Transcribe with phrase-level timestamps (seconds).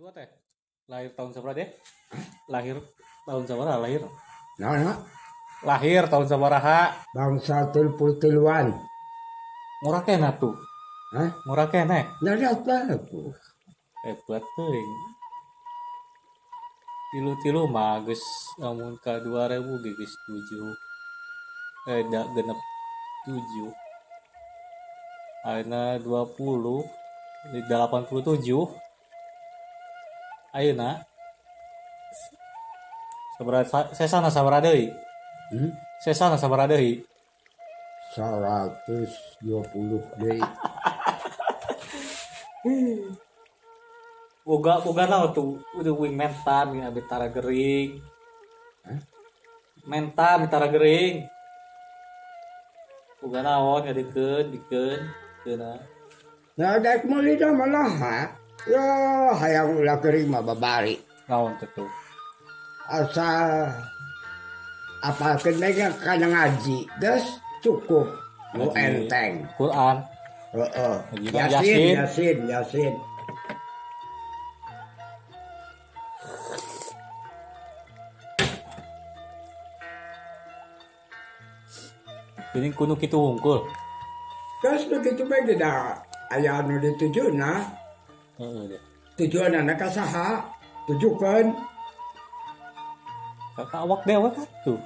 [0.00, 0.24] Sua teh
[0.88, 1.68] lahir tahun seberapa deh?
[2.56, 2.80] Lahir
[3.28, 4.00] tahun seberapa lahir?
[4.56, 4.96] Nah, nah.
[5.60, 6.96] Lahir tahun seberapa?
[7.12, 8.72] Bangsa tulpul tiluan.
[9.84, 10.56] Murah kena tuh.
[11.12, 11.36] Hah?
[11.44, 12.16] Murah kena.
[12.24, 13.36] Nyadat bagus.
[14.00, 14.92] Hebat teuing.
[17.12, 18.24] Tilu-tilu mah geus
[18.56, 20.14] lamun ka 2000 ge geus
[21.84, 21.92] 7.
[21.92, 22.56] Eh da genep
[23.28, 23.68] 7.
[25.44, 26.88] Ayeuna 20
[27.52, 28.89] di 87.
[30.50, 31.06] Ayeuna
[33.38, 34.90] sabaraha sesana sabaraha deui?
[35.54, 35.70] Hmm?
[36.02, 37.06] Sesana sabaraha deui?
[38.18, 39.46] 120
[40.18, 40.42] deui.
[44.44, 48.02] boga boga naon tuh udah wing mentan ya abis tara gering
[48.82, 48.98] Hah?
[49.86, 51.24] mentan tara gering
[53.22, 54.50] boga naon ya dikeun
[56.60, 58.39] Nah, daik muli dah malah ha.
[58.68, 58.84] Ya,
[59.40, 61.00] hayang ulah kering mah babari.
[61.30, 61.86] naon teh tuh
[62.90, 63.70] Asal
[65.00, 65.70] apa kena
[66.02, 68.10] kana ngaji, gas cukup.
[68.52, 68.74] Ngaji.
[68.74, 69.46] enteng.
[69.54, 70.02] Quran
[70.50, 70.96] Heeh.
[71.14, 71.86] Ngaji Yasin, Yasin.
[71.94, 72.94] Yasin, Yasin.
[82.50, 83.62] ini kuno kitu hungkul
[84.60, 86.04] Gas begitu bae dah.
[86.28, 87.79] Aya anu ditujuna, heeh deh
[89.20, 90.40] tujuan anak saha?
[90.88, 91.44] Tujukan
[93.54, 94.80] kakak awak dewe kan tuh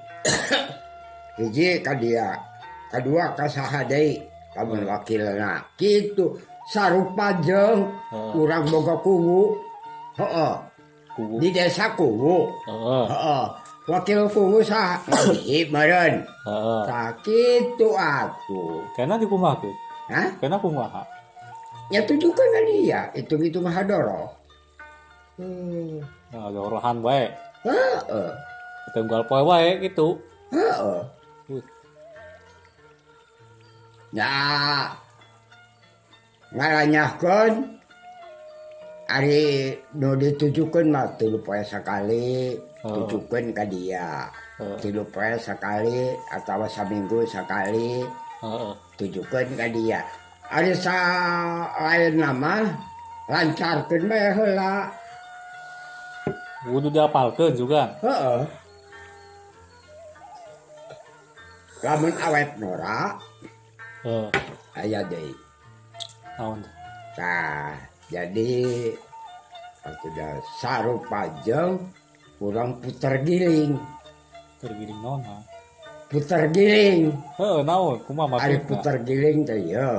[1.39, 2.35] hiji ka dia,
[2.91, 4.19] kedua ka saha deui
[4.59, 5.63] lamun wakilna.
[5.79, 6.35] Kitu
[6.67, 8.35] sarupa jeung Heeh.
[8.39, 9.55] urang boga kuwu.
[10.19, 10.55] Heeh.
[11.15, 12.51] kubu Di desa kuwu.
[12.67, 13.45] heeh.
[13.87, 14.99] Wakil kuwu saha?
[15.07, 16.15] Ngaji meureun.
[16.27, 18.83] heeh Tah kitu atuh.
[18.99, 19.75] kena dikumakeun
[20.11, 20.29] Hah?
[20.43, 21.01] kena kumaha
[21.93, 24.33] ya tunjukkan ke dia itu gitu mah doro
[25.37, 26.01] hmm.
[26.33, 27.31] nah, dorohan baik
[27.65, 28.31] Heeh.
[28.93, 30.21] tunggal poe wae gitu
[30.53, 31.01] Heeh.
[31.49, 31.57] Hmm.
[31.59, 31.65] Uh.
[34.14, 34.95] Nah,
[36.55, 37.75] ngaranyahkan
[39.05, 42.57] Ari no ditujukan mah tilu poe sekali
[42.89, 43.05] oh.
[43.05, 44.81] tujukan ke dia oh.
[44.81, 48.01] tilu poe sekali atau seminggu sekali
[48.41, 48.73] oh.
[48.97, 50.01] tujukan ke dia
[50.55, 50.98] Alisa
[51.83, 52.63] lain nama
[53.27, 54.87] lancarkan bae heula.
[56.63, 57.91] Kudu dihafalkeun juga.
[57.98, 58.47] Heeh.
[61.83, 63.19] Lamun awet nora.
[64.07, 64.31] Heeh.
[64.79, 65.35] Aya deui.
[66.39, 66.63] Naon?
[67.19, 67.75] Tah,
[68.07, 68.95] jadi
[70.03, 71.83] sudah sarup pajeng
[72.39, 73.75] kurang puter giling.
[74.55, 75.20] Puter giling naon?
[76.07, 77.11] Puter giling.
[77.43, 77.98] Heeh, naon?
[78.07, 78.67] Kumaha maksudna?
[78.70, 79.98] Puter giling teh ieu.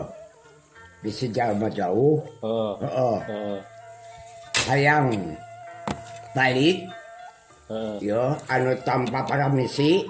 [1.06, 3.18] bisa sejauh jauh oh, oh.
[3.22, 3.58] oh.
[4.66, 5.14] sayang
[6.34, 6.90] balik
[8.02, 10.02] yo anu tanpa para misi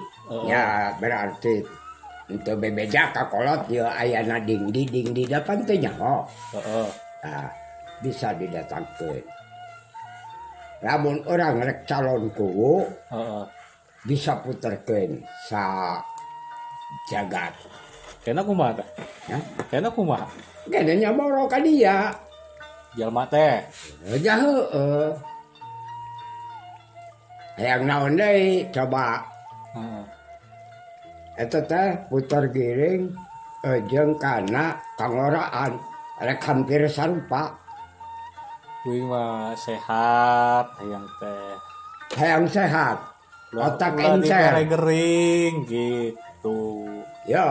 [0.48, 1.60] ya berarti
[2.32, 6.24] untuk bebeja kakolot yo ayana ding di ding di depan teh nyaho
[7.22, 7.48] nah,
[8.00, 9.20] bisa didatangkan
[10.80, 12.88] namun orang rek calon kuwu
[14.08, 15.96] bisa puterkan sa
[17.08, 17.52] jagat
[18.26, 18.88] kena kumaha teh
[19.30, 19.38] Ya,
[19.70, 20.26] kena kumaha
[20.66, 22.10] kena nyamoro ka dia.
[22.98, 23.62] jalma teh
[24.18, 25.14] Ya heueuh.
[27.56, 29.22] Hayang naon deui coba
[29.78, 30.04] heeh
[31.36, 33.12] eta teh puter giring
[33.62, 35.76] eh, jeung kana kangoraan
[36.18, 37.52] rek hampir sarupa.
[38.82, 41.54] kuing mah sehat hayang teh
[42.16, 42.98] Hayang sehat.
[43.50, 44.62] Otak encer.
[44.68, 46.86] gering gitu
[47.26, 47.48] Yo,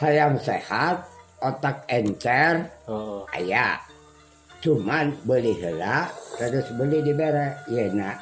[0.00, 1.04] hayam sehat
[1.40, 2.68] otak encer.
[2.88, 3.28] Oh.
[3.34, 3.82] ayaah
[4.64, 6.08] cuman beli hela
[6.40, 8.16] terus beli di bere Yena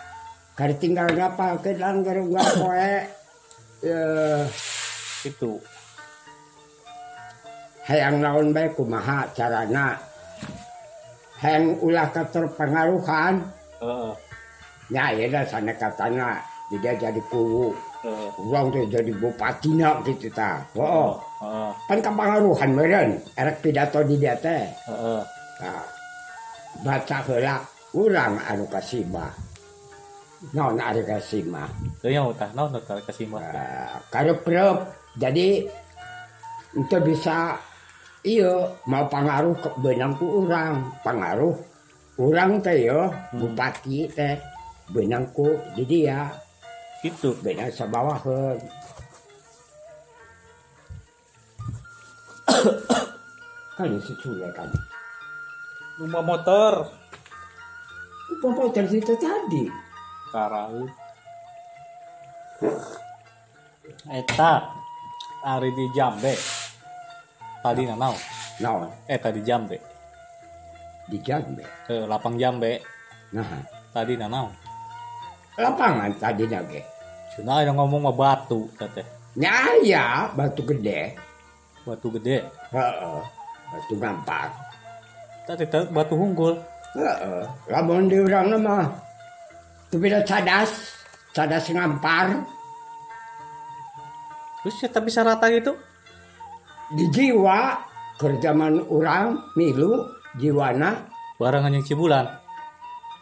[0.59, 2.95] kar tinggal kapal ke dalam gerung koe
[3.85, 4.45] eh
[5.25, 5.61] itu.
[7.85, 10.01] Hayang lawan baik kumaha carana?
[11.41, 13.45] Hayang ulah keterpengaruhan
[13.85, 14.17] oh.
[14.89, 16.41] ya ya sana katana.
[16.73, 17.77] Dia jadi kuwu.
[18.05, 20.61] Heeh Urang teh jadi bupatina gitu ta.
[20.77, 24.69] Oh, heeh kan kepengaruhan meureun, erek pidato di dia teh.
[24.69, 25.23] heeh
[25.55, 25.87] Nah,
[26.83, 27.57] baca heula
[27.95, 29.31] urang anu kasima.
[30.53, 31.65] Naon ari kasima?
[32.05, 34.79] teu nya utah naon mah Uh, karep-rep.
[35.17, 35.65] Jadi
[36.75, 37.57] itu bisa
[38.27, 41.55] iya mau pengaruh ke benang ku urang, pengaruh
[42.19, 44.37] urang teh yo bupati teh
[44.91, 46.29] benang ku di dia
[47.05, 48.57] gitu benang sabawaheun.
[53.77, 54.73] kan si cule kan.
[56.01, 56.89] rumah motor
[58.41, 59.69] Pemotong itu tadi.
[60.33, 60.85] Karau.
[64.09, 64.53] Eta
[65.45, 66.33] hari di Jambe.
[67.65, 68.13] Tadi nanau.
[68.61, 69.77] Nah, Eta di Jambe.
[71.09, 71.65] di Jambe.
[71.85, 72.81] Ke lapang Jambe.
[73.33, 73.49] Nah,
[73.95, 74.51] Tadi nanau.
[75.55, 76.94] lapangan tadi nage.
[77.35, 79.03] Cina ada ngomong mah batu tete.
[79.35, 81.19] Nyaya batu gede.
[81.83, 82.47] Batu gede.
[82.71, 83.21] Heeh.
[83.75, 84.49] Batu gampar.
[85.45, 86.55] Tadi batu hunggul.
[86.95, 87.43] Heeh.
[87.69, 88.87] Lamun di urang mah
[89.95, 90.91] beda cadas,
[91.31, 92.35] cadas ngampar
[94.59, 95.71] Terus kita bisa rata gitu.
[96.99, 97.79] di jiwa
[98.19, 100.03] kerjaman orang milu
[100.35, 100.99] jiwana
[101.39, 102.27] Barangan yang cibulan.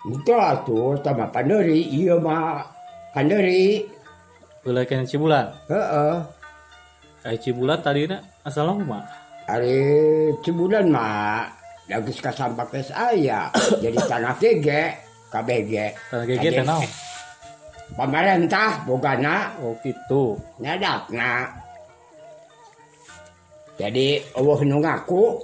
[0.08, 2.64] itu atuh sama panderi iya mah
[3.12, 3.84] panderi
[4.62, 5.46] Boleh yang cibulan.
[5.66, 6.16] heeh
[7.22, 9.02] Kayak cibulan tadi na asal mah.
[9.42, 9.78] hari
[10.40, 11.50] cibulan mah
[11.86, 14.94] lagi kasampak ke saya jadi tanah gege
[15.28, 15.72] KBG
[16.08, 16.86] Tanah gege teh naon?
[17.92, 20.38] pemerintah bogana Oh gitu.
[20.58, 21.50] nyadakna
[23.74, 25.42] jadi Allah nu ngaku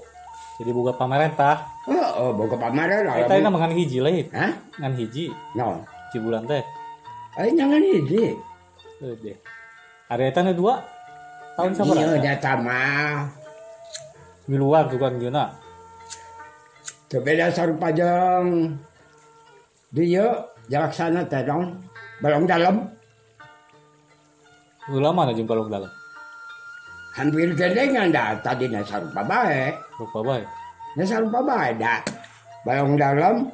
[0.58, 1.62] Jadi buka pemerintah.
[1.84, 4.26] heeh boga pamerintah Eta ini mangan hiji lain.
[4.30, 5.30] hah Ngan hiji.
[5.54, 6.62] non Cibulan teh.
[7.34, 8.34] Ay, jangan hiji.
[8.98, 9.38] Tuh deh.
[10.10, 10.82] Hari eta nu dua.
[11.54, 12.18] Tahun Iya, sabaraha?
[12.18, 13.18] data mah.
[14.50, 15.54] Miluar juga gimana?
[17.08, 18.74] Beda sarupa jeung
[19.94, 20.26] dia
[20.66, 21.78] jalaksana teh dong.
[22.18, 22.90] Balong dalam
[24.90, 25.92] Lu lama na jeung balong dalam.
[27.18, 29.74] hampir gendengan dah tadi na sarupa bae.
[29.98, 30.42] Lupa bae.
[30.94, 31.98] Na sarupa bae dah.
[32.62, 33.50] Balong dalam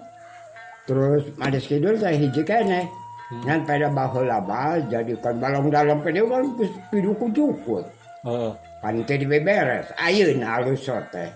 [0.85, 3.04] terus mades kidul teh hiji kene.
[3.43, 7.85] ngan pada baheula bae jadikeun balong dalam ke dieu kan geus piduku-dukut.
[8.23, 8.53] Heeh.
[8.85, 11.31] Pan teh dibeberes ayeuna alus teh.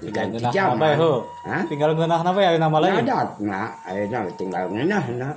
[0.00, 0.94] Tinggal ngeunah na bae
[1.68, 3.04] Tinggal ngeunah na bae ayeuna mah lain.
[3.04, 5.30] Adatna ayeuna tinggal ngeunah na.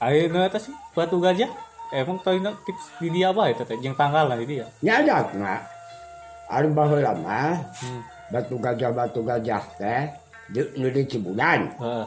[0.00, 1.50] Ayeuna teh sih batu gajah.
[1.94, 4.66] Emang toyna tips di dia bae teh jeung tanggal lah di dia.
[4.82, 5.62] Nya adatna.
[6.50, 7.58] Ari baheula mah
[8.32, 10.10] batu gajah batu gajah teh
[10.50, 11.74] di nu di Cibulan.
[11.78, 12.04] Heeh.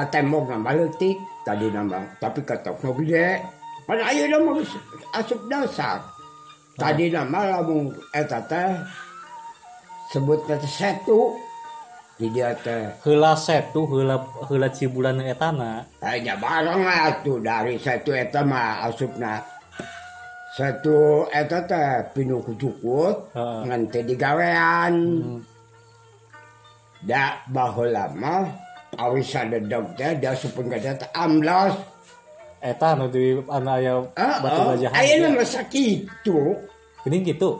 [0.00, 3.36] kata mau ngambaletik tadi nambang tapi kata gede
[3.84, 4.56] mana ayo dong mau
[5.12, 6.00] asup dasar
[6.80, 8.80] tadi nama lamun eta teh
[10.08, 11.36] sebut teh setu
[12.16, 14.16] di dia teh heula setu heula
[14.48, 19.44] heula cibulan etana hanya barang lah dari satu eta mah asupna
[20.56, 23.68] satu eta teh pinu kucukut uh.
[23.68, 25.40] ngan teh digawean hmm.
[27.04, 31.74] da baheula mah awis sadedeg teh da supun teh amlos
[32.60, 34.04] Eta nu di anu aya
[34.44, 34.92] batu gajah.
[34.92, 36.52] ayeuna mah sakitu
[37.00, 37.56] Geuning gitu.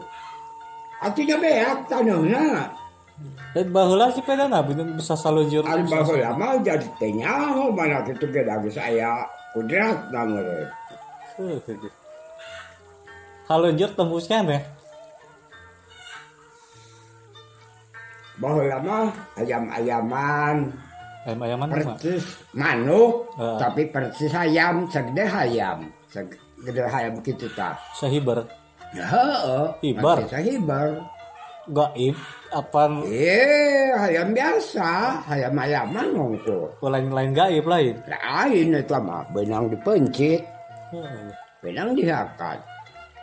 [1.01, 2.69] atunya beak taneuhna
[3.57, 5.65] Dan baheula si pedana bisa salujur.
[5.65, 9.25] ari baheula mah jadi teh nyaho mana kitu ge geus aya
[9.57, 10.69] kudrat namanya
[13.49, 14.61] Salujur tembusnya teh.
[18.37, 20.69] baheula mah ayam-ayaman
[21.21, 22.25] Ayam ayaman persis
[22.57, 23.57] manuk Heeh.
[23.61, 25.85] tapi persis ayam segede ayam.
[26.09, 28.41] Segede ayam gitu tak Sahiber.
[28.91, 29.07] ya
[29.85, 30.25] Hibar.
[30.33, 30.89] Hibar
[31.69, 32.17] Gaib
[32.49, 35.21] apa eh ayam biasa.
[35.29, 37.95] Ayam ayaman ngongko lain lain gaib lain.
[38.09, 40.41] lain itu mah benang dipencit.
[40.89, 41.29] Heeh.
[41.61, 42.57] benang dihakat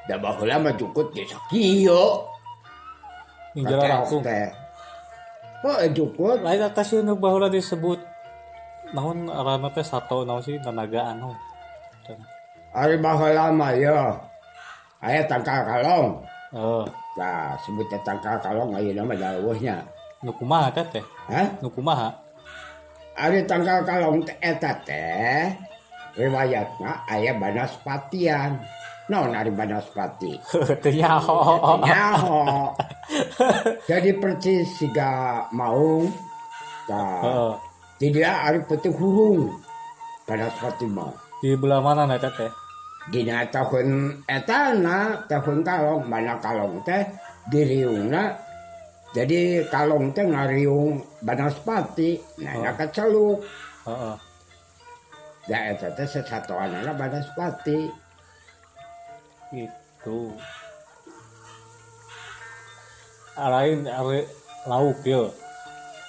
[0.07, 2.23] da baheula mah cukup di sakieu
[3.59, 4.23] Ninjara langsung.
[4.23, 4.47] teh
[5.67, 6.39] Oh, cukup.
[6.47, 7.99] Lain atas yun bahula disebut.
[8.95, 11.35] Namun arana teh sato naon sih tenaga anu.
[12.09, 12.21] Oh.
[12.73, 14.15] Ari bahula mah ya.
[15.03, 16.23] Aya tangkal kalong.
[16.55, 16.87] Oh.
[17.19, 19.83] Nah, sebut tangkal kalong ayo nama dawuhnya.
[20.23, 21.03] Nu kumaha teh?
[21.27, 21.59] Hah?
[21.59, 22.15] Nu kumaha?
[23.19, 25.59] Ari tangkal kalong teh eta teh
[26.15, 28.63] riwayatna aya banaspatian.
[29.09, 30.37] Naon ari banaspati?
[30.85, 31.37] Teu nyaho.
[31.81, 32.41] Nyaho.
[33.89, 36.13] Jadi percis siga maung.
[36.85, 37.53] Tah, Heeh.
[38.01, 39.53] tidak ari peti hurung.
[40.29, 41.09] Banaspati mah.
[41.41, 42.53] Di belah mana eta teh?
[43.09, 47.01] Dina tahun etana tahun kalong mana kalong teh
[47.49, 48.37] diriungna
[49.17, 52.69] jadi kalong teh ngariung banaspati nah Oh.
[52.69, 52.75] oh.
[52.77, 53.39] keceluk
[53.89, 54.17] Heeh.
[55.49, 57.89] ya eta teh sesatuanana banaspati
[59.49, 60.21] Gitu.
[63.39, 64.19] Lain are
[64.67, 65.31] lauk yo.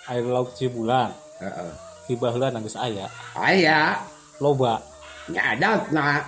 [0.10, 1.14] Air lauk cibulan.
[1.40, 1.72] heeh
[2.10, 3.06] Di baheula geus aya.
[3.38, 4.02] aya
[4.42, 4.82] Loba.
[5.30, 6.26] nyadatna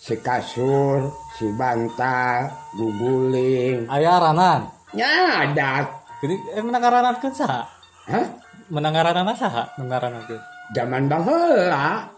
[0.00, 4.64] si kasur si bantal guguling Aya aranan.
[4.96, 5.84] nyadat
[6.24, 7.68] Jadi emang ngaranan saha?
[8.08, 8.26] hah
[8.72, 10.36] menangaran saha menangaran itu
[10.72, 12.08] zaman baheula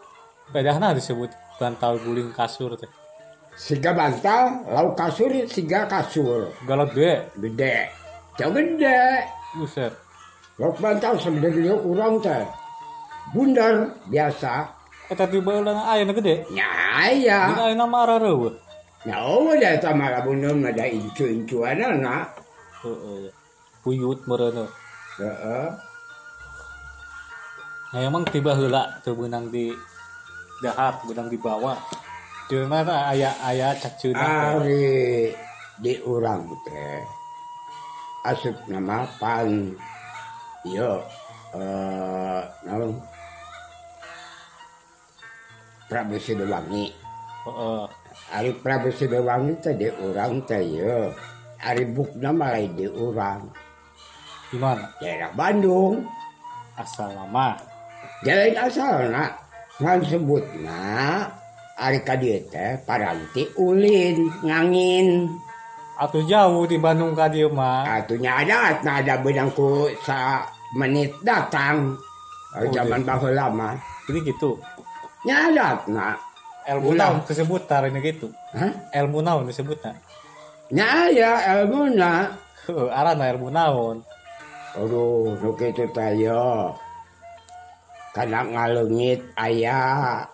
[0.55, 2.87] bedahna disebut bantal guling kasur teh
[3.55, 6.51] siga bantal lauk kasur siga kasur.
[6.67, 7.77] Galak gede gede.
[8.39, 9.27] Jauh gede.
[9.59, 9.93] Buset.
[10.59, 12.45] Lauk bantal dia kurang teh
[13.33, 14.71] bundar biasa.
[15.11, 16.47] Eta tiba ulang aya gede.
[16.51, 16.69] Nya
[17.15, 18.55] ya Dina aya nama arareueuh
[19.05, 22.41] nya oh da sama bundar ada incu-incuan anak
[22.81, 23.29] heeh
[23.85, 24.71] puyut meureuneuh
[25.21, 25.69] heeh.
[27.95, 29.71] Nah, emang tiba heula teu beunang di
[30.59, 31.79] dahar, beunang di bawah.
[32.45, 35.33] Jelma aya aya cacuna ari
[35.81, 37.01] di urang teh
[38.21, 39.73] asup nama pan
[40.69, 41.01] yo
[41.57, 43.01] eh naon
[45.89, 46.93] Prabu Sidewangi
[47.49, 47.85] heeh
[48.37, 51.17] ari Prabu Sidewangi teh di urang teh yo
[51.65, 53.49] ari bukna mah di urang
[54.53, 56.05] di mana daerah Bandung
[56.77, 57.57] asal nama
[58.21, 59.33] jalan asal nak
[59.81, 61.44] ngan sebut nak
[61.77, 65.29] kadieu teh paranti ulin ngangin
[65.95, 67.87] Atuh jauh di Bandung ka dieu mah.
[67.87, 70.43] Atunya ada, nah ada benangku sa
[70.75, 71.95] menit datang.
[72.51, 73.79] Oh, zaman baheula mah.
[74.11, 74.59] Jadi gitu.
[75.23, 76.19] Nyadat nah.
[76.65, 77.21] Ilmu Ulang.
[77.21, 78.33] naon tersebut tarina gitu.
[78.57, 78.73] Hah?
[78.91, 79.95] Ilmu naon disebutna?
[80.73, 82.33] Nya aya ilmuna.
[82.65, 84.01] Heueuh, arana ilmu naon?
[84.75, 86.75] Aduh, nu kitu teh yo.
[88.17, 90.25] Kana ngaleungit aya.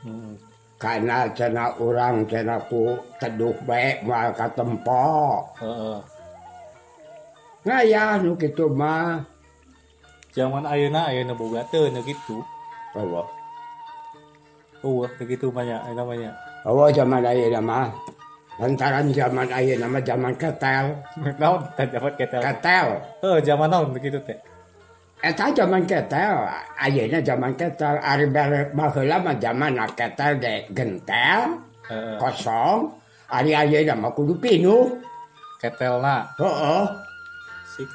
[0.00, 0.38] Hmm.
[0.80, 6.00] karena cena orang cenaku teduh baik mal ke tempo uh,
[7.68, 9.20] nah ya nu gitu mah
[10.32, 12.40] zaman ayeuna ayeuna boga teu nu gitu
[12.96, 13.28] Allah
[14.80, 16.34] Oh, begitu banyak, ayeuna banyak.
[16.64, 17.92] Oh, zaman ayeuna mah
[18.56, 20.96] lantaran zaman ayeuna mah zaman ketel.
[21.40, 22.40] Naon zaman ketel?
[22.40, 22.86] Ketel.
[23.20, 24.40] Oh, zaman naon begitu teh.
[25.20, 26.48] eta zaman ketel
[26.80, 31.60] ayeuna zaman ketel ari bare baheula mah zaman ketel de gentel
[31.92, 32.16] uh.
[32.16, 32.88] kosong
[33.28, 34.96] ari ayeuna mah kudu pinuh
[35.60, 36.84] ketelna heeh
[37.68, 37.90] sik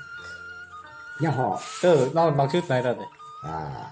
[1.25, 3.09] nyaho teu naon maksudna eta teh
[3.41, 3.89] ah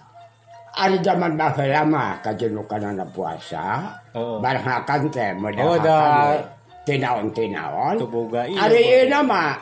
[0.78, 4.38] ari zaman baheula mah kajenukanana puasa uh.
[4.38, 6.38] barhakan teh modal oh,
[6.86, 9.58] tinaon-tinaon teboga ieu mah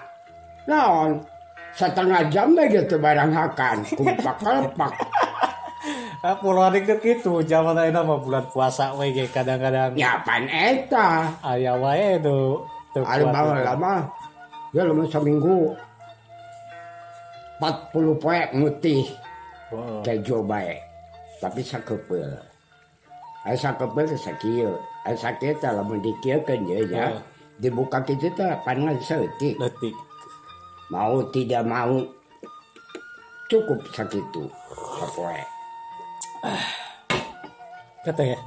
[0.67, 1.30] naon
[1.75, 4.93] setengah jam deh gitu barang hakan kumpak kelepak
[6.21, 9.97] Nah, pulau dikit gitu zaman enak mah bulan puasa we ge kadang-kadang.
[9.97, 11.33] Ya pan eta.
[11.41, 12.61] Aya wae do
[12.93, 14.05] ada bawa lama.
[14.69, 15.73] Ya lumayan seminggu.
[17.57, 19.09] 40 poe ngutih.
[19.73, 20.05] Wow.
[20.05, 20.77] kejo bae.
[21.41, 22.37] Tapi sakepel.
[23.41, 27.05] Aya sakepel sakieu aya sakita lamun dikieun ya, ya.
[27.57, 29.57] dibuka kitu teh pan ngeutik
[30.91, 32.03] Mau tidak mau
[33.47, 34.51] cukup sakitu
[34.99, 35.39] sapoe.
[38.03, 38.39] Kata ya.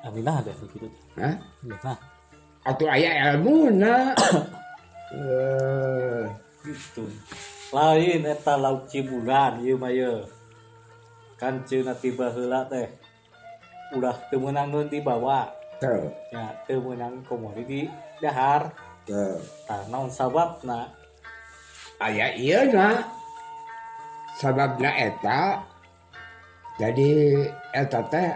[0.00, 0.88] Aminah ada begitu.
[1.20, 1.36] Hah?
[1.60, 1.98] Nah,
[2.64, 3.94] Atuh aya ilmuna.
[5.10, 6.22] Eh,
[6.62, 7.02] gitu.
[7.74, 10.22] Lain eta lauk cibulan ieu mah ye.
[11.34, 12.86] Kan ceuna tiba heula teh.
[13.98, 15.50] Udah teu meunang nu dibawa.
[15.82, 17.80] tuh, Ya, teu meunang komodi di
[18.22, 18.70] dahar.
[19.02, 19.34] tuh.
[19.66, 20.86] Tah naon sababna?
[22.00, 23.04] aya na
[24.40, 25.60] sababnya eta
[26.80, 27.10] jadi
[27.76, 28.32] eta teh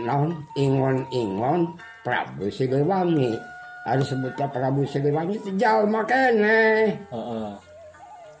[0.00, 3.36] non ingon-ingon Prabu Siliwangi
[3.84, 7.50] ada sebutnya Prabu Siliwangi sejauh makanya uh -uh.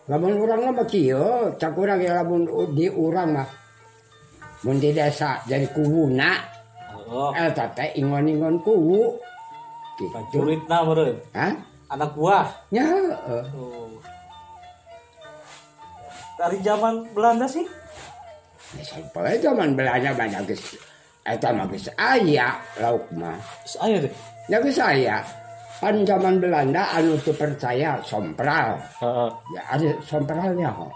[0.08, 3.48] lamun orang mah kieu cak urang ya lamun di urang mah
[4.64, 6.32] mun di desa jadi kuwuna
[7.12, 7.30] oh.
[7.36, 9.28] eta teh ingon-ingon kuwu
[9.98, 10.18] gitu.
[10.30, 11.16] Curitna meureun.
[11.34, 11.52] Hah?
[11.90, 12.46] Anak buah.
[12.70, 12.86] Nya.
[13.26, 13.44] Uh.
[13.58, 13.87] Oh.
[16.38, 17.66] Dari zaman Belanda sih?
[18.78, 20.78] Ya, sampai zaman Belanda banyak geus
[21.26, 23.36] eta mah geus aya lauk mah.
[23.66, 24.12] Saya deh.
[24.46, 25.18] Ya geus aya.
[25.78, 28.78] Pan zaman Belanda anu teu percaya sompral.
[29.02, 29.30] Heeh.
[29.54, 30.86] Ya ada sompralnya ho.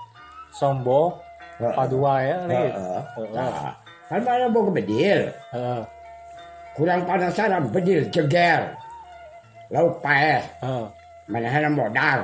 [0.52, 1.16] Sombo,
[1.58, 2.70] padua ya, nih.
[2.70, 3.00] Heeh.
[3.32, 3.72] Nah,
[4.10, 5.30] kan mana boga bedil.
[5.54, 5.82] Heeh.
[6.74, 8.74] Kurang panasaran bedil jeger.
[9.70, 10.42] Lauk paeh.
[10.60, 10.86] Heeh.
[11.30, 12.20] Manehna modal.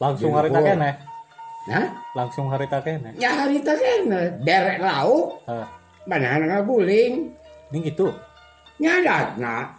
[0.00, 0.90] Langsung Jadi harita gua- kene.
[1.66, 3.18] Nah, langsung harita kene.
[3.18, 5.42] Ya harita kene, derek lauk.
[5.50, 5.66] Heeh.
[6.06, 7.34] Banana ngaguling.
[7.74, 8.14] Ning gitu.
[8.78, 9.74] Nyadatna.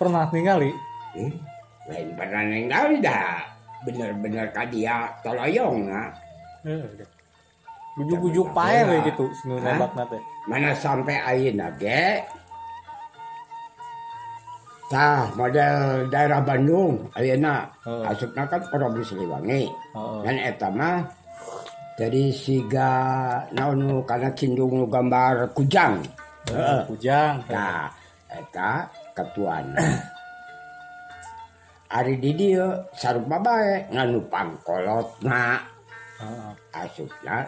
[0.00, 0.72] Pernah ningali?
[1.12, 1.32] Hmm?
[1.92, 3.44] Lain pernah ningali dah.
[3.84, 6.08] Bener-bener kadia toloyong na.
[6.64, 7.04] Heeh.
[7.92, 10.16] Bujuk-bujuk pae we gitu, sunu nembak nate.
[10.48, 12.24] Mana sampai ayeuna ge
[14.92, 18.04] Tah model daerah Bandung Ayeuna oh.
[18.04, 19.64] asupna kan Provinsi Siliwangi.
[19.96, 20.20] Oh, oh.
[20.20, 21.00] Dan eta mah
[21.96, 22.92] jadi siga
[23.56, 25.96] naon nu kana cindung nu gambar kujang.
[26.44, 27.40] Heeh, kujang.
[27.48, 27.88] Nah,
[28.28, 28.84] eta
[29.16, 29.72] ketuan.
[31.96, 35.56] Ari di dieu eh, sarupa bae nganu pangkolotna.
[36.20, 36.20] Heeh.
[36.20, 36.52] Oh.
[36.76, 37.44] Asupna ah,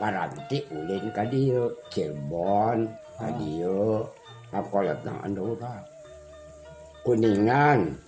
[0.00, 2.88] paranti ulin ka dieu Cirebon
[3.20, 3.32] ka oh.
[3.36, 4.08] dieu
[4.48, 5.91] pangkolotna anu urang.
[7.02, 7.98] kuningan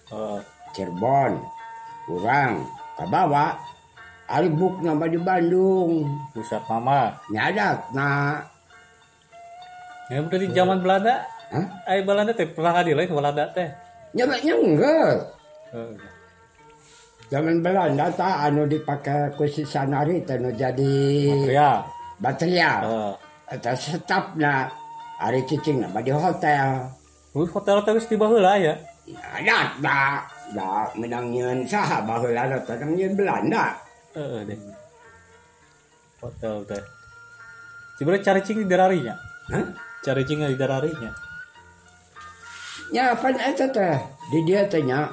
[0.75, 1.39] Cirebon
[2.07, 3.59] kurang Kabawa
[4.25, 6.09] Alibuk nama di Bandung?
[6.33, 7.13] Pusat mama.
[7.29, 8.41] Nyadat nah
[10.09, 11.67] ya berarti zaman Belanda Hah?
[11.87, 13.69] Ay Belanda teh pernah hadir lain Belanda teh?
[14.15, 15.17] Nyamanya enggak
[15.75, 15.95] oh.
[17.29, 20.95] zaman Belanda tak anu dipakai kusi sanari teh anu jadi
[21.31, 21.71] bateria.
[22.19, 22.73] bateria.
[22.85, 23.15] Oh.
[23.45, 24.73] atau stafnya
[25.21, 26.89] hari cicing nama di hotel.
[27.35, 28.79] Wih, hotel teh geus tiba heula ya.
[29.05, 30.25] nyadat da
[30.55, 33.75] da menang nyeun saha baheula da nyeun Belanda
[34.15, 34.59] Heeh deh.
[36.23, 36.83] Hotel teh.
[37.99, 39.15] Sebenarnya cari cing di dararinya.
[39.51, 39.67] Hah?
[40.07, 41.11] Cari cing di dararinya.
[42.95, 43.99] nya pan eta teh
[44.31, 45.11] di dia teh nya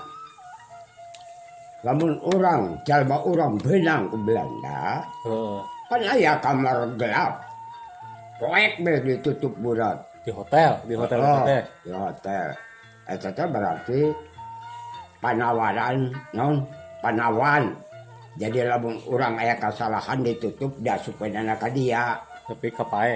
[1.82, 5.60] lamun orang jalma orang benang ke Belanda Heeh.
[5.90, 7.42] kan aya kamar gelap
[8.38, 12.48] poek ditutup burat di hotel di hotel oh, teh di hotel.
[13.10, 14.02] Itu teh berarti
[15.22, 16.66] panawaran non
[17.00, 17.70] panawan
[18.40, 22.16] jadi lamun orang ayah kesalahan ditutup dah supaya anak dia
[22.50, 23.16] tapi kapae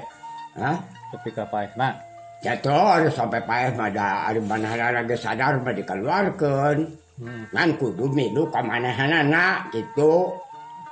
[0.56, 0.78] Hah?
[1.12, 1.96] tapi kapae nah
[2.44, 6.80] jatuh sampai paeh mah da ari manahana geus sadar mah dikeluarkeun
[7.20, 7.44] hmm.
[7.56, 10.30] ngan kudu milu ka manahanana gitu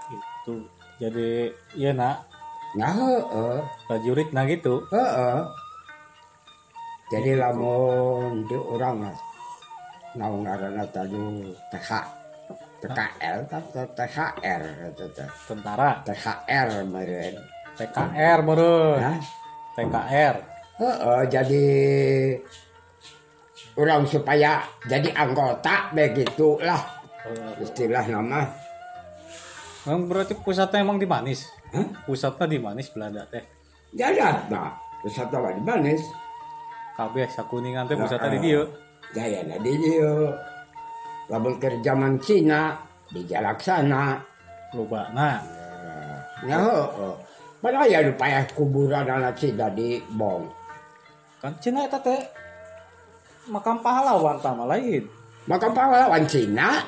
[0.09, 0.53] gitu
[0.97, 2.25] jadi iya nak
[2.73, 5.39] nah heeh prajurit nah gitu heeh
[7.13, 9.13] jadi lamun di urang mah
[10.17, 11.89] naon ngaranna tadu TH
[12.81, 13.37] TKL
[13.93, 14.63] THR
[15.45, 17.37] Tentara, THR meureun
[17.73, 19.01] TKR meureun.
[19.01, 19.17] Hah?
[19.73, 20.35] TKR.
[20.73, 21.65] Heeh, jadi
[23.77, 26.81] orang supaya jadi anggota begitu lah
[27.25, 27.65] Heeh.
[27.65, 28.45] istilah nama.
[29.83, 31.49] Emang berarti pusatnya emang di Manis.
[32.05, 33.41] Pusatnya di Manis Belanda teh.
[33.93, 34.73] Jadat nah,
[35.05, 36.01] wisata di Banis,
[36.93, 38.45] Kabeh sakuningan teh pusatnya di Heeh.
[38.45, 38.63] dieu.
[39.13, 40.13] jaya di dia.
[41.29, 42.73] Lamun ke zaman Cina
[43.09, 44.17] di Jalaksana.
[44.73, 45.09] Loba.
[45.13, 45.37] Nah,
[46.43, 47.13] Ya heeh.
[47.63, 50.49] Padahal ya payah kuburan anak Cina di Bong.
[51.39, 52.19] kan Cina eta teh
[53.47, 55.03] makam pahlawan tama lain.
[55.47, 56.79] Maka pahlawan Cina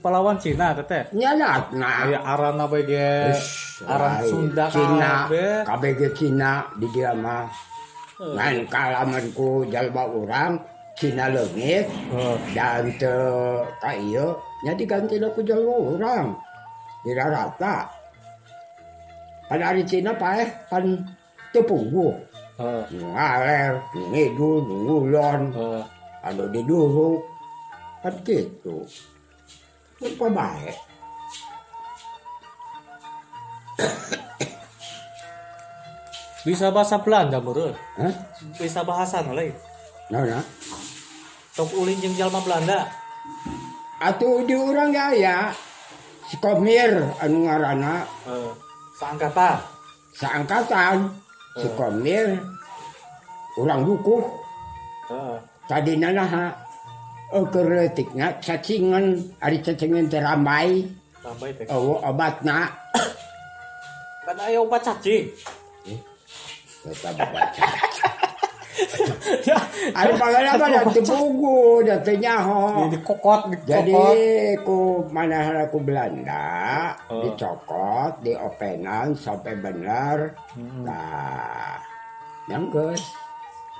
[0.00, 1.04] Pahlawan Cina teh teh.
[1.12, 2.08] nyadat nah.
[2.08, 3.32] Aya arana bae ge
[3.84, 4.28] aran Lain.
[4.32, 5.56] Sunda Cina, kabeh.
[5.68, 7.44] KBG Cina di dia mah.
[8.18, 10.52] ngan kalamanku jalma orang
[10.94, 12.38] Cina leungit oh.
[12.54, 16.38] dan teu ka ieu nya digantina ku jalma urang
[17.02, 17.90] dirarata
[19.50, 21.02] pada hari Cina paeh kan
[21.50, 22.14] teu pungguh
[22.62, 22.82] oh.
[22.94, 25.82] ngaler ngidul ngulon oh.
[26.22, 27.18] anu diduru
[27.98, 28.86] kan kitu
[29.98, 30.78] pun paeh
[36.44, 38.14] bisa bahasa Belanda meureun huh?
[38.60, 39.56] bisa bahasa nu lain
[40.12, 40.44] nah, nah.
[41.54, 42.90] sok ulin jeung jalma Belanda.
[44.02, 45.54] Atuh di urang ge aya.
[46.26, 46.90] Si Komir
[47.22, 48.02] anu ngaranna.
[48.26, 48.50] Uh,
[48.98, 49.62] saangkatan.
[50.18, 51.14] Saangkatan.
[51.54, 51.62] Uh.
[51.62, 52.42] si Komir.
[53.54, 54.26] Urang dukuh.
[55.06, 55.38] Uh.
[55.70, 56.58] tadi nanaha.
[57.30, 59.38] Euh, Keretiknya cacingan.
[59.38, 60.90] Ari cacingan teramai
[62.04, 62.76] obat nak
[64.28, 65.32] kan ayo obat cacing.
[66.84, 67.64] Eta baca.
[69.48, 69.56] ya,
[69.94, 72.90] Ari pangalaman da tepugu da teu nyaho.
[72.90, 73.94] di kokot, di Jadi
[74.66, 77.22] ku mana ku Belanda Oh.
[77.24, 80.34] dicokot, diopenan sampai bener.
[80.52, 80.84] Hmm.
[80.84, 81.78] Nah,
[82.50, 83.00] yang geus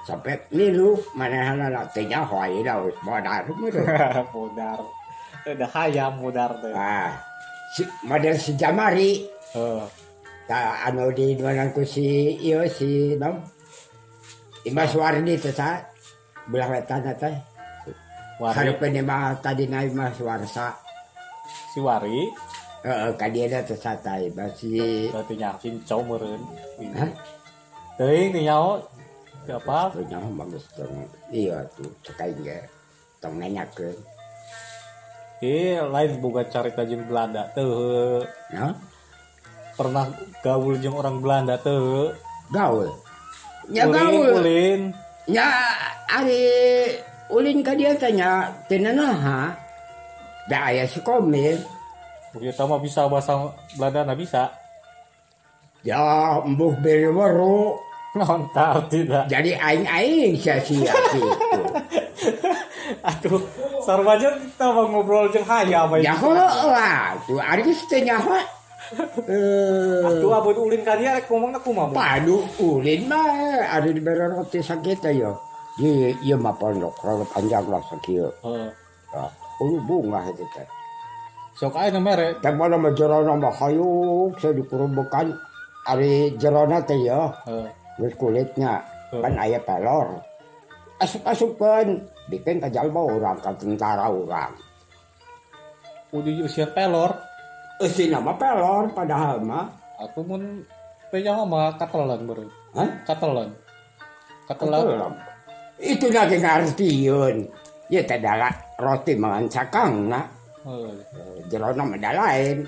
[0.05, 3.45] sampai milu mana na teu nyaho ieu da wis modar.
[4.33, 4.81] Mudar.
[5.45, 6.73] Udah hayam mudar teh.
[6.73, 7.21] Nah,
[7.77, 9.85] si model si Jamari Heeh.
[10.44, 13.40] Ta di mana ku si ieu si nom
[14.64, 15.76] Imas Wardi teh sa
[16.48, 17.37] belah wetan teh.
[18.40, 20.72] Wari, Hareupeun mah tadi na Imas Warsa.
[21.70, 22.33] si Wari,
[22.80, 26.42] Heeh, ka dia teh sa tai masih berarti nyakin cow meureun.
[26.96, 27.11] Hah?
[28.00, 28.80] Teuing di nyaho
[29.52, 29.92] apa?
[29.92, 31.04] punya bagus dong.
[31.28, 32.64] Iya tuh cekai ge.
[33.20, 33.96] Tong nanyakeun.
[35.44, 38.72] Ih, lain boga carita jeung Belanda teu Nah,
[39.74, 40.08] pernah
[40.40, 42.14] gaul jeung orang Belanda teu.
[42.50, 42.88] gaul.
[43.70, 44.26] Ya ulin, gaul.
[44.40, 44.80] ulin.
[45.26, 45.48] Ya
[46.08, 46.42] ari
[47.30, 49.54] ulin ka dia tanya tenanaha.
[50.50, 51.58] Da aya si komir.
[52.34, 54.50] Kita mah bisa bahasa Belanda na bisa.
[55.84, 57.76] Ya, embuh beri weru.
[58.14, 59.26] Ngontar tidak.
[59.26, 61.28] Jadi aing-aing sia-sia gitu.
[63.10, 63.42] Aduh,
[63.82, 66.06] sarwaja kita mau ngobrol jeung hayam we.
[66.06, 68.38] Ya lah, tuh ari geus teh nyaho.
[69.25, 71.88] Eh, Aduh abon ulin ka dia rek ngomongna kumaha.
[71.88, 71.97] Bu?
[71.97, 75.33] padu ulin mah ada di bere roti sakit ya.
[75.81, 78.29] Di ieu mah pondok rada panjang lah sakieu.
[78.44, 78.68] Heeh.
[79.14, 79.25] Ya,
[79.64, 80.68] ulu bunga itu teh.
[81.57, 82.37] Sok aya mere.
[82.44, 85.33] Teh mana mah jerona mah hayuk saya dikurubukan
[85.88, 87.33] ari jerona teh ya.
[87.49, 87.68] Heeh.
[87.99, 90.20] Geus kulitnya kan aya pelor.
[91.01, 94.53] Asup-asupkeun bikin ka jalma urang ka tentara urang.
[96.14, 97.34] Udah usia pelor.
[97.82, 99.66] Eusi nama pelor padahal mah.
[99.98, 100.62] Aku mun
[101.10, 102.46] teh mah katelan baru.
[102.74, 102.90] Hah?
[103.02, 103.50] Katelan.
[104.46, 105.14] Katelan.
[105.82, 107.50] Itu lagi ngartieun.
[107.90, 110.22] Ya teh dala roti mangan cakang na.
[110.62, 110.94] Heeh.
[111.50, 112.66] Jerona mah da lain.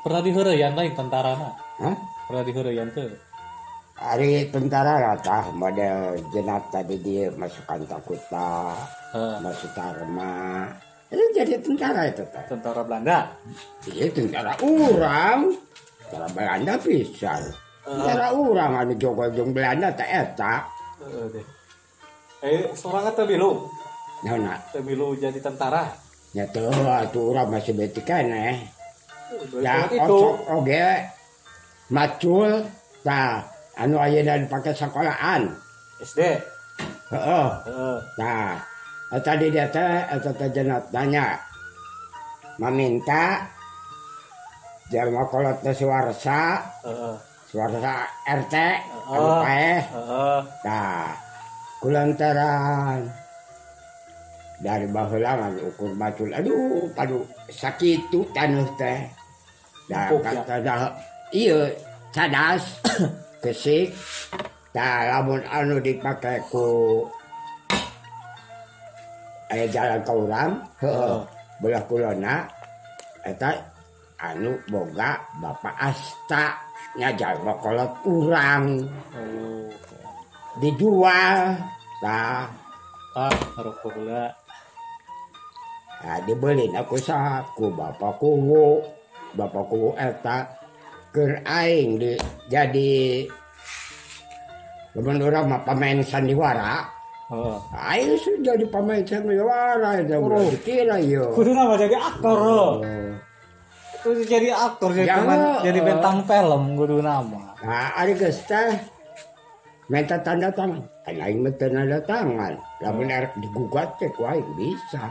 [0.00, 1.50] Pernah diheureyan lain tentarana.
[1.82, 1.96] Hah?
[2.30, 3.10] Pernah diheureyan teu.
[3.96, 8.76] Hari tentara rata model jenat tadi dia masukkan takuta,
[9.16, 9.40] Heeh.
[9.40, 10.68] masuk tarma.
[11.06, 12.42] Itu jadi tentara itu teh.
[12.50, 13.30] Tentara Belanda.
[13.86, 15.54] Iya tentara urang.
[16.02, 17.42] Tentara Belanda pisan.
[17.86, 20.66] Tentara urang anu jogo jeung Belanda teh eta.
[20.98, 21.46] Heeh deh.
[22.42, 23.70] Eh, seorang teh milu.
[24.26, 24.58] Nah, nah.
[24.74, 25.94] Teh milu jadi tentara.
[26.34, 28.66] Ya tuh, atuh urang masih beti keneh.
[29.62, 29.98] Ya, itu.
[30.02, 31.06] osok oge
[31.90, 32.62] macul
[33.02, 33.46] tah
[33.78, 35.54] anu ayeuna dipake sekolahan.
[36.02, 36.20] SD.
[37.14, 37.46] Heeh.
[37.66, 37.96] Heeh.
[38.18, 38.58] Nah,
[39.06, 41.34] Eh, tadi data atau terjenot eh, banyak
[42.58, 43.46] meminta
[44.90, 47.14] jelma kolot ke suarsa uh.
[47.46, 48.54] suarsa RT
[49.06, 49.46] uh.
[49.46, 50.42] eh uh.
[50.66, 51.14] nah
[51.78, 53.06] kulantaran
[54.58, 59.06] dari bahu lama ukur macul aduh padu sakit tuh tanah teh.
[59.86, 60.90] Dah kata dah
[61.30, 61.70] iya
[62.10, 62.82] cadas
[63.44, 63.94] kesik.
[64.74, 67.04] Tak lamun anu dipakai ku
[69.50, 70.50] aya jalan kauram
[70.82, 71.16] heeh.
[71.16, 71.18] Eh,
[71.56, 72.44] Belah kulona.
[73.24, 73.48] Eh, eta
[74.20, 76.52] anu boga Bapak Asta
[76.96, 78.64] nyajalma kolot urang.
[79.16, 79.68] Oh.
[80.60, 81.56] dijual
[82.00, 82.48] tah.
[83.16, 84.28] Ah rokok gula.
[86.04, 88.84] Nah, dibeli aku saku bapak kuwu
[89.32, 90.44] bapak kuwu eta
[91.08, 92.12] keur aing di
[92.52, 93.24] jadi
[94.96, 96.88] Kemudian orang pemain sandiwara,
[97.26, 97.58] Heeh.
[97.74, 101.34] aing sudah jadi pemain sandiwara, itu udah dikira yo.
[101.34, 102.54] Kudu nama jadi aktor lo.
[102.54, 102.72] Oh.
[104.06, 105.18] Kudu jadi aktor jadi Ya,
[105.66, 107.58] jadi bintang film kudu nama.
[107.66, 108.78] Nah, ari geus teh
[109.90, 110.86] minta tanda tangan.
[111.02, 112.54] Kan mah teu tanda tangan.
[112.78, 115.10] Lamun arek digugat teh ku aing bisa.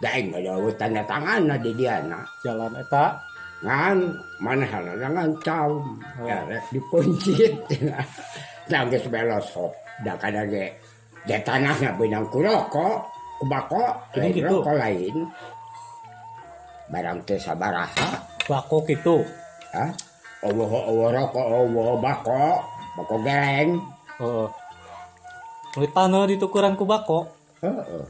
[0.00, 2.24] Da aing mah dawe tanda tangan di diana.
[2.40, 3.20] Jalan eta
[3.62, 3.98] Ngan
[4.42, 5.72] mana halana ngancam.
[6.24, 6.24] Oh.
[6.24, 7.52] Arek dipuncit.
[8.70, 9.74] Nah, geus belos sok.
[10.06, 10.70] Da kada ge
[11.26, 13.06] ya tanahnya benang ku kuroko
[13.42, 13.82] kubako
[14.14, 14.62] lain gitu.
[14.62, 15.14] rokok lain
[16.90, 19.22] barang teh sabaraha bako gitu
[19.74, 19.90] Hah?
[20.42, 22.46] Allah Allah rokok Allah bako
[22.98, 23.70] bako geleng
[24.18, 24.46] heeh
[25.78, 27.30] uh, tanah ditukuran ku bako
[27.62, 28.06] heeh uh,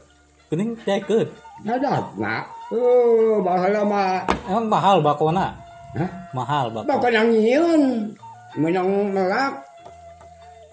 [0.49, 1.29] kuning cekeut
[1.61, 5.53] dadah na eh mahal mah emang mahal bakona
[5.93, 6.09] Hah?
[6.33, 7.81] mahal bako bako nang nyieun
[8.57, 9.53] menang melak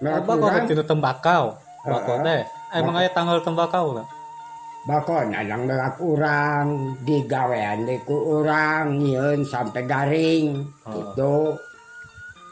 [0.01, 2.41] melak bako itu tembakau bakon teh
[2.77, 4.07] emang aya tanggal tembakau lah
[4.85, 10.93] bakon ayang lelak urang digawean ku urang nyieun sampai garing oh.
[10.93, 11.35] gitu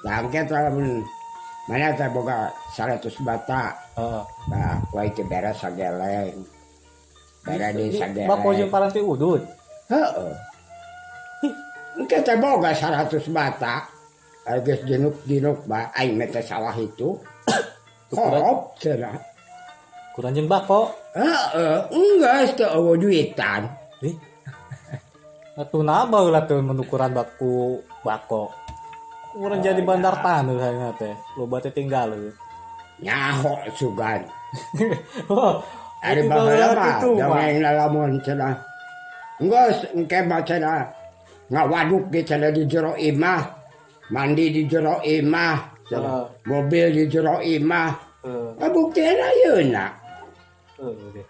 [0.06, 1.06] langket lamun
[1.70, 4.26] mana teh boga 100 bata oh.
[4.50, 6.42] nah kuai teh beres sageleng
[7.46, 9.42] beres di sageleng bakon jeung paranti udud
[9.90, 10.34] heeh
[12.02, 13.86] engke teh boga 100 bata
[14.66, 17.14] geus jenuk-jenuk ba aing teh salah itu
[18.80, 19.16] Cenah.
[20.18, 20.90] Kurang jeung bako.
[21.14, 23.70] Heeh, enggeus teu eueuh duitan.
[24.04, 24.16] Ih.
[25.62, 28.50] Atuh naba lah tuh menukuran baku bako.
[29.38, 31.14] Kurang jadi bandar tanah hayna teh.
[31.38, 32.18] Loba teh tinggal.
[33.00, 34.26] Nyaho sugan.
[35.30, 35.62] Oh,
[36.02, 37.00] Ari itu itu, Pak.
[37.06, 38.58] dongeng lalamun cenah.
[39.38, 40.90] Enggeus engke mah cenah.
[41.54, 43.46] Ngawaduk di cenah di jero imah.
[44.10, 45.69] Mandi di jero imah.
[45.90, 46.22] Cenah.
[46.22, 46.26] Ah.
[46.46, 47.92] Mobil di jero imah.
[48.22, 49.86] Heeh, Ah, buktinya ayeuna.
[50.78, 51.26] heeh deh.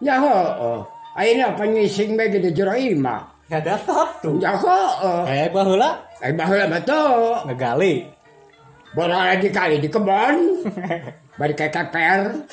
[0.00, 0.80] Ya heeh.
[1.12, 3.20] Ayeuna pangising bae di jero imah.
[3.50, 4.38] Ya datat tuh.
[4.40, 5.22] Ya heeh.
[5.28, 5.90] Eh baheula
[6.22, 7.42] Ai baheula mah teu.
[7.50, 8.06] ngegali.
[8.94, 10.62] Borang di kali di kebon.
[11.40, 12.44] Bari ke keper.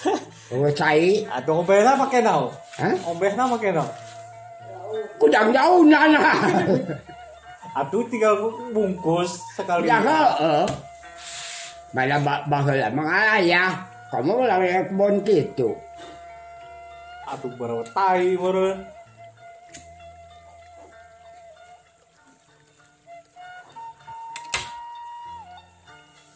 [0.49, 1.27] Eueuh cai.
[1.27, 2.47] Atuh ombehna make naon?
[2.79, 2.95] Hah?
[3.05, 3.91] Ombehna make naon?
[5.19, 6.31] Kudang jauh nana.
[7.75, 8.39] Aduh tinggal
[8.71, 9.85] bungkus sekali.
[9.85, 10.63] Ya heeh.
[10.65, 10.88] Mana
[11.93, 13.86] ba baheula emang ayah.
[14.10, 15.78] Kamu ulang ya kebon gitu.
[17.30, 18.82] Aduh berapa tai meureun.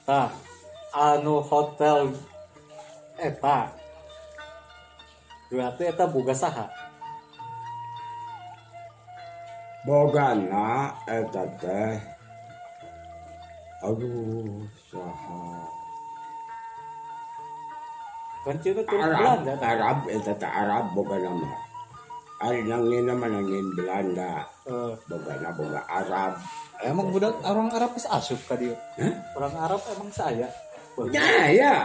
[0.04, 0.28] Tah,
[0.92, 2.12] anu hotel
[3.16, 3.72] eta
[5.48, 6.68] berarti eta boga saha
[9.88, 12.13] Bogana eta teh.
[13.84, 15.44] Aduh, saha.
[18.44, 19.70] kan cina Arab, Belanda tah.
[19.72, 21.56] Arab eta teh Arab bogana mah.
[22.44, 24.44] Ari nangina mah nangin Belanda.
[24.68, 26.36] Eh, Bogana boga Arab.
[26.84, 29.14] emang budak orang Arab geus asup ka Hah?
[29.40, 30.48] orang Arab emang saya
[31.10, 31.76] Ya, ya.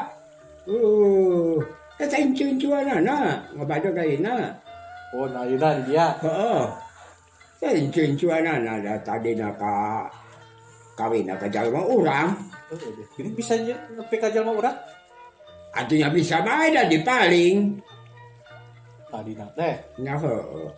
[0.69, 1.57] Uh,
[1.97, 4.53] eta incu-incuanana, ngabado kayina.
[5.17, 5.57] oh nah ieu
[5.89, 6.63] dia Heeh.
[7.57, 10.07] Saya incu-incuanana da tadi ka
[10.99, 12.35] kawin ka jalma urang.
[12.75, 14.75] Eh, ini bisa nepi ka jalma urang
[15.71, 17.79] Artinya bisa bae da dipaling.
[19.09, 19.73] tadi na teh
[20.05, 20.69] Nya heeh.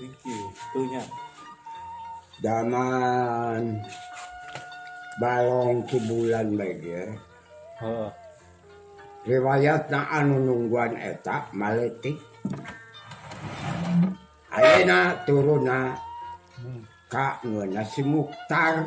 [0.00, 0.36] iki
[0.72, 1.02] tuhnya
[2.40, 3.84] Zaman
[5.20, 7.04] balong cibulan bae dia.
[7.80, 8.10] heeh
[9.28, 12.16] riwayatna anu nungguan eta maletik
[14.50, 15.94] Ayeuna turuna
[16.58, 16.82] hmm.
[17.06, 18.82] ka ngeuna si Muktar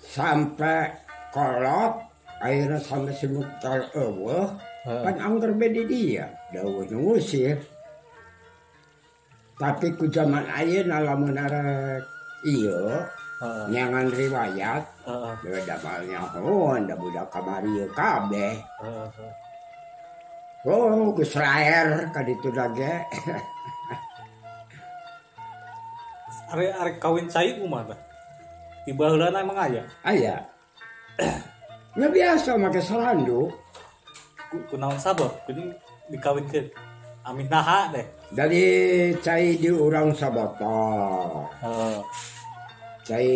[0.00, 0.92] sampai
[1.32, 2.04] kolot
[2.44, 4.48] ayeuna sampai si Muktar eueuh
[4.84, 6.28] kan anggar bedi dia.
[6.52, 7.56] Dawuh ngusir
[9.60, 12.00] tapi ku zaman ayeuna lamun arek
[12.48, 13.04] iya.
[13.68, 14.84] Nyangan riwayat.
[15.40, 18.56] Beda balnya oh, da budak kamari kabeh.
[20.68, 22.84] Oh, Israel ka itu lagi.
[26.52, 28.00] are are kawin cai kumaha tah?
[28.84, 29.82] Tiba heulana emang aya.
[30.04, 30.36] Aya.
[31.96, 33.56] Nya biasa make salanduk.
[34.68, 35.72] Kunaon sabab kudu
[36.12, 36.68] dikawinkeun.
[37.24, 38.04] Amin naha deh.
[38.28, 38.64] Dari
[39.24, 40.76] cai di urang sabata
[41.64, 41.98] Heeh.
[43.08, 43.30] Cai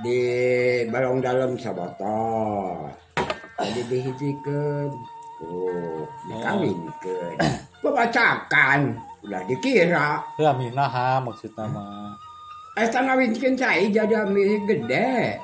[0.00, 0.18] di
[0.88, 2.16] balong dalam sabata.
[3.64, 4.90] Dihijikeun.
[5.40, 7.36] Oh, dikawinkeun.
[7.80, 8.80] Babacakan.
[9.24, 10.20] Udah dikira.
[10.36, 12.16] Teu amin naha maksudna mah
[12.78, 15.36] Eta ngawinkeun cai jadi ambil gede.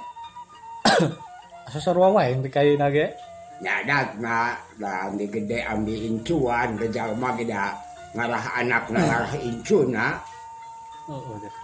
[1.67, 3.11] asa sarua wae yang dikaina ge
[3.59, 7.75] nyadat na da ambil gede ambil incuan ke jalma geda
[8.15, 10.07] ngarah anak na ngarah incuna
[11.11, 11.55] heeh deh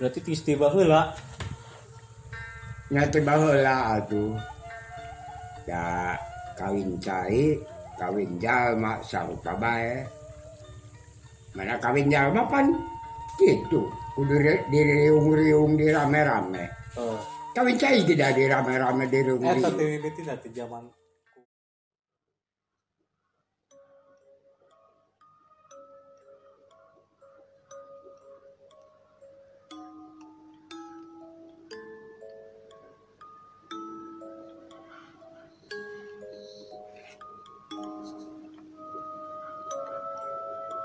[0.00, 1.12] berarti tis tiba heula
[2.90, 4.32] bangla tuh
[5.68, 6.16] ya
[6.56, 7.60] kawin cair
[8.00, 10.02] kawin jalma sarupa bae eh.
[11.52, 12.72] mana kawin jalma pan?
[13.38, 13.86] Gitu.
[14.18, 16.64] Udah diriung-riung di rame-rame
[16.98, 17.20] oh.
[17.54, 20.97] kawin cair tidak di rame-rame di riung-riung itu di zaman.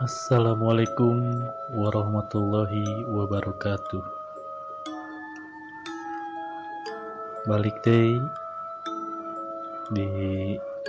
[0.03, 4.03] Assalamualaikum warahmatullahi wabarakatuh.
[7.47, 8.19] Balik day
[9.95, 10.11] di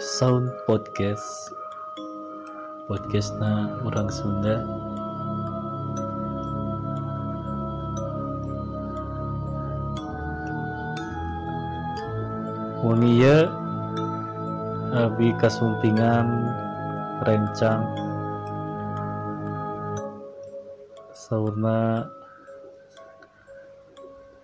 [0.03, 1.55] Sound Podcast.
[2.91, 4.67] Podcastna orang Sunda.
[12.83, 13.47] Wengi ieu
[14.91, 16.51] abi kasumpingan
[17.23, 18.04] rencang
[21.25, 22.05] saurna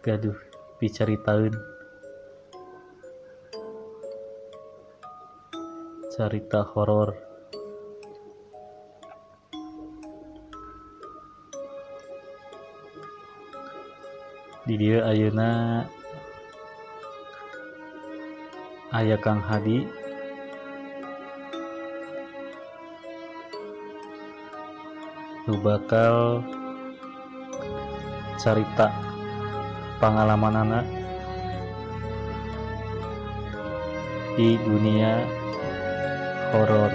[0.01, 0.33] gaduh
[0.81, 1.53] dicaritain
[6.09, 7.13] cerita horor.
[14.65, 15.85] Di dia ayeuna
[18.89, 19.85] aya Kang Hadi.
[25.45, 26.41] Nu bakal
[28.41, 28.89] cerita
[30.01, 30.85] pengalaman anak
[34.41, 35.21] di dunia
[36.57, 36.89] horor.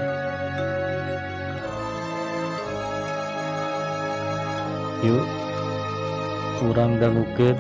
[5.06, 5.28] Yuk,
[6.58, 7.58] kurang dangukeun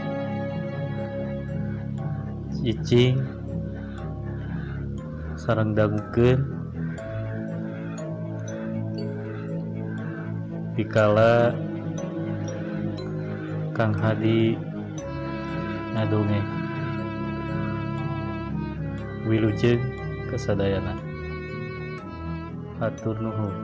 [2.57, 3.21] cicing.
[5.37, 6.41] Sarang dangukeun
[10.73, 11.53] dikala
[13.75, 14.55] Kang Hadi.
[15.91, 16.47] Ngadongeng
[19.27, 19.83] wilujeng
[20.31, 20.95] kesadayana.
[22.79, 23.55] Hatur nuhun.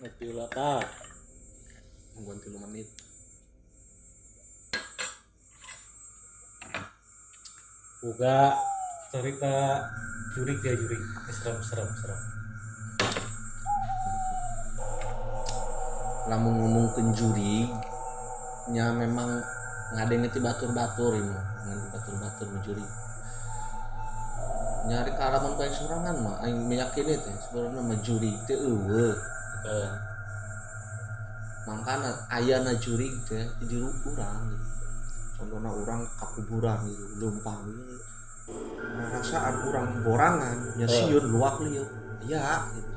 [0.00, 0.80] Ngerti ulah ta.
[2.16, 2.88] Nungguan 3 menit.
[8.00, 8.71] Boga
[9.12, 9.54] cerita
[10.32, 11.02] jurik ya jurik.
[11.28, 12.20] Serem serem serem.
[16.32, 17.68] Lamun ngomong ke juri
[18.72, 19.42] nya memang
[19.92, 21.34] ngadeng itu batur-batur ini
[21.66, 22.86] ngadeng batur-batur menjuri
[24.86, 29.14] nyari kealaman paling sorangan mah aing meyakini teh sebenarnya mah juri teh eueuh
[29.62, 29.94] Eh,
[31.70, 34.66] makana ayana juri teh di urang gitu.
[35.38, 38.11] contohnya orang kakuburan gitu lumpang gitu.
[39.12, 41.88] Perasaan orang borangan ya siun luak liuk
[42.26, 42.66] ya.
[42.74, 42.90] Gitu.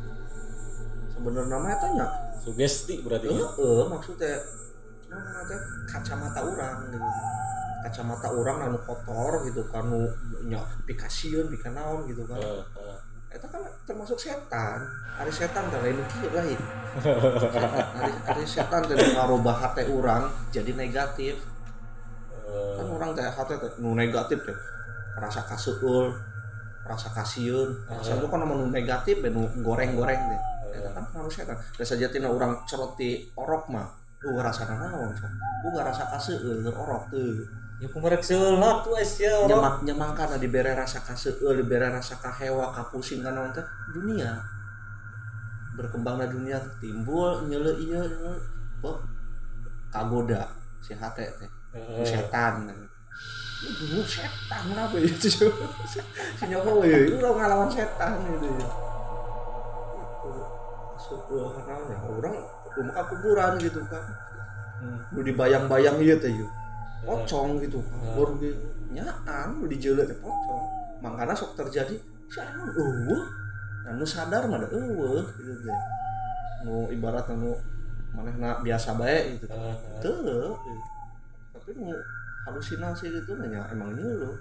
[1.15, 2.07] sebenarnya mah eta nya.
[2.43, 3.31] Sugesti berarti.
[3.31, 4.37] eh eh maksudnya
[5.09, 7.07] namanya teh kacamata orang gitu.
[7.85, 9.85] Kacamata orang anu kotor gitu kan
[10.45, 12.37] nya pikasiun pika naon gitu kan.
[12.37, 12.99] Eh, eh.
[13.35, 14.79] itu kan termasuk setan.
[15.15, 16.59] Hari setan teh lain kieu lain
[17.95, 21.37] hari, hari setan teh nu ngarobah hate orang jadi negatif.
[22.75, 24.74] Kan orang teh hate teh nu negatif teh
[25.15, 26.11] rasa kaseueul
[26.85, 27.87] rasa kasiun.
[27.89, 30.41] Rasa itu kan nu negatif teh nu goreng-goreng teh
[30.75, 33.87] itu kan pengaruh setan dan sajatina orang cerot di orok mah
[34.25, 37.45] lu rasa naon sok lu gak rasa kaseueul teu orok tuh.
[37.75, 39.35] Ya kumarek seulat wes ya.
[39.35, 39.51] orang.
[39.51, 43.65] nyemak nyemang karena dibere rasa kaseueul dibere rasa kahewa kapusing kan naon teh.
[43.93, 44.39] Dunia.
[45.75, 48.01] Berkembangnya dunia timbul nyele iya
[49.91, 50.49] kagoda.
[50.79, 51.49] Si hate teh.
[51.75, 52.71] Eh, setan
[53.55, 58.67] Dulu setan kenapa ya itu si nyoba ya itu orang ngalaman setan gitu ya.
[61.05, 62.35] Karena ya orang
[62.75, 64.03] rumah kuburan gitu kan.
[64.75, 64.99] Hmm.
[65.15, 66.51] lu dibayang-bayang iya teh yuk
[67.07, 67.95] pocong gitu kan.
[68.11, 68.51] Baru di
[68.91, 70.63] nyaan lu dijelet teh pocong.
[70.99, 71.95] Makanya sok terjadi
[72.27, 73.23] siapa eueuh.
[73.87, 75.79] Anu sadar mah eueuh gitu teh.
[76.67, 77.55] Nu ibarat anu
[78.11, 79.47] manehna biasa bae gitu.
[79.47, 80.15] Gitu.
[81.55, 81.95] tapi nu
[82.45, 84.37] halusinasi gitu nanya emang nyelu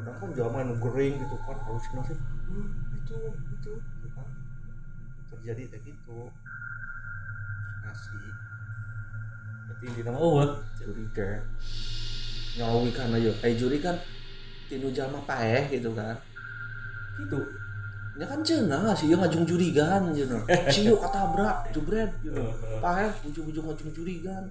[0.00, 2.14] kadang kan jaman nu gering gitu kan halusinasi?
[2.16, 3.16] Hmm, itu
[3.52, 4.26] itu gitu kan
[5.28, 6.18] terjadi kayak gitu.
[7.84, 8.20] Nasi.
[9.68, 10.50] Berarti intinya mah eueuh.
[10.80, 11.30] juri ke.
[12.56, 13.96] Nyawi kan aja eh juri kan
[14.72, 16.16] tinu jalma paeh gitu kan.
[17.20, 17.40] Gitu.
[18.18, 19.12] ya kan cenah sih?
[19.12, 22.40] Yang ngajung jurigan cenah sih yuk katabrak jebret gitu.
[22.80, 24.48] Paeh ujung-ujung ngajung jurigan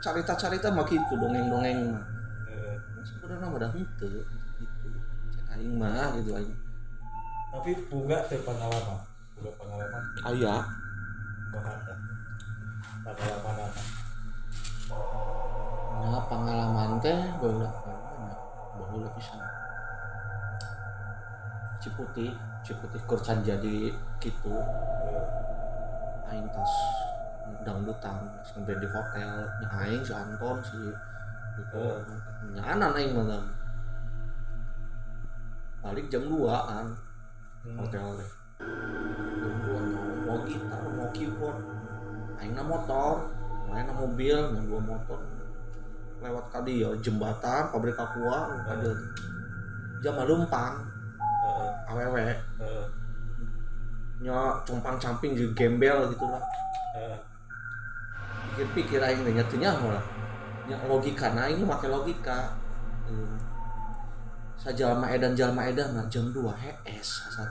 [0.00, 2.04] carita-carita mah gitu dongeng-dongeng mah.
[3.04, 4.08] Sebenarnya mah dah gitu.
[5.32, 6.56] Cek aing mah gitu aing.
[7.54, 8.98] Tapi boga teh pengalaman.
[9.38, 10.02] Boga pengalaman.
[10.28, 10.56] aya.
[11.52, 11.92] Bahasa.
[13.04, 13.82] Pengalaman apa?
[16.04, 18.38] nya pengalaman teh baheula banyak
[18.76, 19.40] baheula pisan.
[21.80, 22.28] Ciputi
[22.64, 24.52] Ciputi kercan jadi gitu.
[26.32, 26.72] Aing tas
[27.64, 30.80] dangdutan sampai di hotel nya aing si Anton si
[31.56, 31.84] gitu.
[32.52, 33.44] Nya anan aing mah Tam.
[35.84, 36.86] balik jam 2 kan
[37.64, 37.80] Hmm.
[37.80, 38.30] hotel teh
[39.40, 41.58] jam 2 mau gitar mau keyboard.
[42.40, 43.28] Aing motor
[43.68, 45.20] main na mobil na dua motor.
[46.20, 48.92] Lewat kadi ya jembatan pabrik aqua kadi
[50.04, 50.94] jam lumpang
[51.44, 52.24] Eh, awewe
[52.64, 52.86] eh,
[54.24, 56.40] nya compang camping juga gembel gitu lah
[56.96, 57.20] eh.
[58.54, 60.04] Pikir-pikir aing teh nya teu nyaho lah.
[60.70, 62.54] Nya logika nah ini make logika.
[63.04, 63.36] Hmm.
[64.54, 67.50] sajalma edan jalma edan nah jam 2 HS asat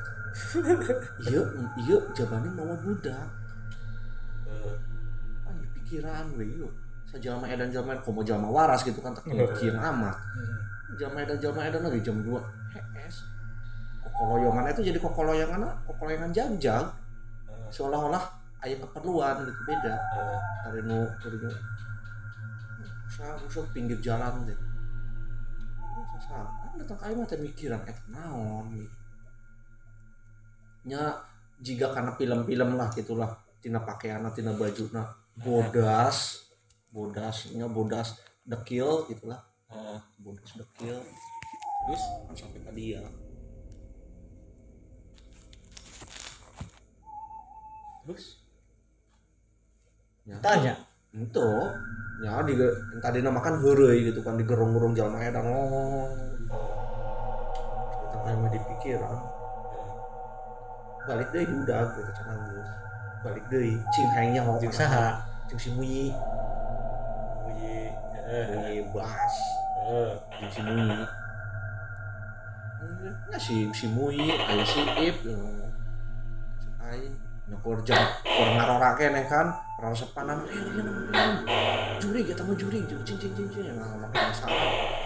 [1.29, 1.45] iya
[1.77, 3.29] iya jabani mau budak.
[5.45, 6.73] Ah pikiran we yuk
[7.05, 10.17] sajalma edan jalma edan komo jalma waras gitu kan tak kieu amat.
[10.17, 10.57] Hmm.
[10.97, 12.33] jalma edan jalma edan lagi jam 2
[12.73, 13.15] HS
[14.01, 16.85] kokoloyongan itu jadi kokoloyongan kokoloyongan jangjang
[17.53, 18.23] Eh, seolah-olah
[18.63, 19.95] aya keperluan gitu beda.
[20.63, 21.51] Hari nu hari nu
[23.13, 24.57] usah pinggir jalan deh
[26.17, 28.73] usah kan datang kayu mah teh mikiran eh naon
[30.89, 31.13] nya
[31.61, 33.29] jika karena film-film lah gitulah.
[33.63, 35.07] Tina pakaian tina baju nah
[35.39, 36.51] bodas
[36.91, 39.39] bodasnya bodas dekil gitulah.
[40.19, 40.99] Bodas dekil.
[41.83, 42.03] Terus?
[42.27, 42.99] kan sampai ke dia.
[48.03, 48.42] Terus?
[50.23, 50.73] Ya, Tanya.
[51.13, 51.47] itu
[52.23, 52.55] ya di
[53.03, 56.09] tadi namakan heureuy gitu kan di gerung-gerung jalma edan ngomong
[58.01, 59.17] kita kayak mah dipikiran
[61.03, 62.69] balik deh udah gitu cenah geus
[63.21, 65.19] balik deh cing hayang nyaho Jeung saha?
[65.51, 66.15] cing si muyi
[67.45, 67.91] Uyi.
[68.23, 68.45] Heeh.
[68.55, 69.35] muyi bas
[69.83, 70.11] Heeh.
[70.39, 70.87] cing si muyi
[73.27, 77.13] nggak si si muyi aya si ip cek aing
[77.51, 79.51] nyokur jam kur ngarora keneh kan
[79.83, 81.11] rasepanan eh iya namanya
[81.99, 85.03] juri kita mau juri juri cing cing cing cing nah makanya salah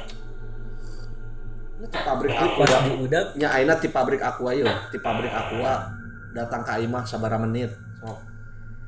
[1.78, 3.24] ini di pabrik aku Pas di udah.
[3.38, 4.66] Nya aina di pabrik aqua yuk.
[4.90, 5.94] Di pabrik aqua.
[6.34, 7.70] Datang ke imah sabara menit.
[8.02, 8.18] Sok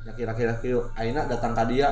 [0.10, 1.92] ya kira-kira kieu aina datang ke dia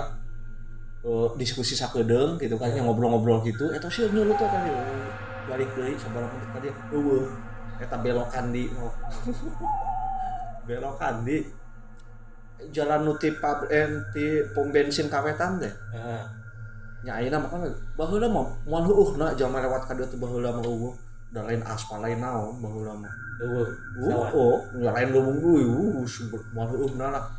[1.06, 3.70] eh, diskusi sakedeung gitu kan yang ngobrol-ngobrol gitu.
[3.70, 5.10] Eta sih nyuruh tuh tadi eh,
[5.46, 6.74] balik deui sabara menit ka dia.
[6.90, 7.30] Eueuh
[7.78, 8.66] eta belokan di.
[8.74, 8.94] Oh.
[10.68, 11.46] belokan di
[12.74, 16.24] jalan nu ti pab- eh, ti pom bensin kawetan deh Heeh.
[17.06, 17.62] nya ayeuna mah kan
[17.94, 20.94] baheula mah moal heueuhna jalma lewat ka dieu teh baheula mah eueuh
[21.30, 23.70] da lain aspal lain naon baheula mah Eueuh.
[24.02, 24.30] Uh, Sawah.
[24.34, 27.30] oh, ya lain lubung dulu, uh, sumber mau heueumna lah.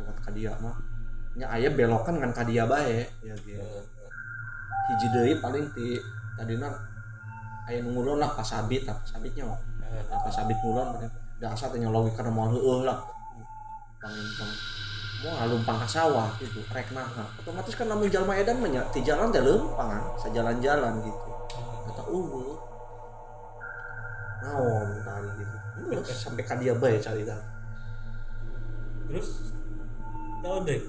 [0.00, 0.72] Lewat ka dieu mah.
[1.36, 3.60] Nya aya belokan ngan ka dieu bae, ya gitu.
[4.88, 6.00] Hiji deui paling ti
[6.40, 6.72] tadina
[7.68, 9.60] aya ngulon lah pasabit, lah pasabitnya mah.
[9.84, 10.00] Heeh.
[10.08, 12.96] Nah, pasabit ngulon berarti dasar teh logika moal heueuh lah.
[14.04, 14.52] Pang pang
[15.24, 17.24] mau lumpang ka sawah gitu, rek naha.
[17.40, 21.28] Otomatis kan lamun jalma edan mah ti jalan teh leumpang, kan, sajalan-jalan gitu.
[21.88, 22.52] Kata uh
[24.44, 25.56] naon tadi gitu
[25.88, 27.40] Terus sampai ka dia bae cari dah
[29.08, 29.28] Terus
[30.44, 30.82] tahu deh.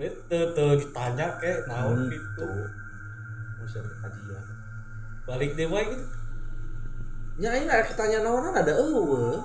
[0.00, 2.48] Itu tuh ditanya kayak naon gitu.
[3.60, 4.40] Terus sampai ka dia
[5.28, 6.04] Balik deh gitu.
[7.40, 9.40] nya ini ada ketanya naonan ada eueuh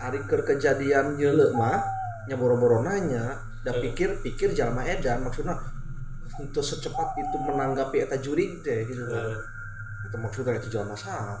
[0.00, 0.06] Heeh.
[0.08, 1.84] ari keur kejadian nyeuleuh mah
[2.24, 5.52] nya boro-boro nanya da pikir-pikir jalma edan maksudnya
[6.40, 10.08] untuk secepat itu menanggapi eta jurig teh gitu kan Heeh.
[10.08, 11.36] itu maksudnya itu jalma sah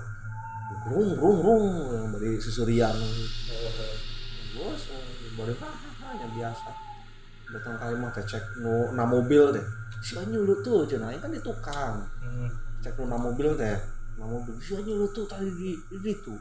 [0.92, 1.64] rung rung rung
[2.12, 3.96] dari susurian Heeh.
[4.52, 4.92] bos
[5.40, 6.68] baru hahaha yang biasa
[7.50, 9.64] datang kali mah teh cek nu na mobil teh
[10.04, 12.48] si nyulut tuh Aing kan di tukang Hmm.
[12.84, 13.76] cek nu na mobil teh
[14.20, 15.72] na mobil si nyulut tuh tadi di
[16.04, 16.34] itu.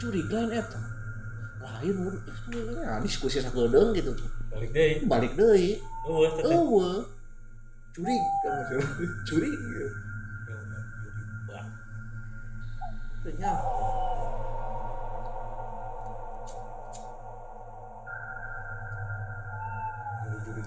[0.00, 0.80] Curiga lain eta.
[1.60, 2.14] Lain mun
[2.80, 4.16] ya diskusi sakedeung gitu
[4.50, 5.04] Balik deh.
[5.06, 5.76] balik deui.
[6.08, 7.04] Eueuh eueuh.
[7.92, 8.88] Curig kan maksudnya
[9.28, 9.86] curig gitu.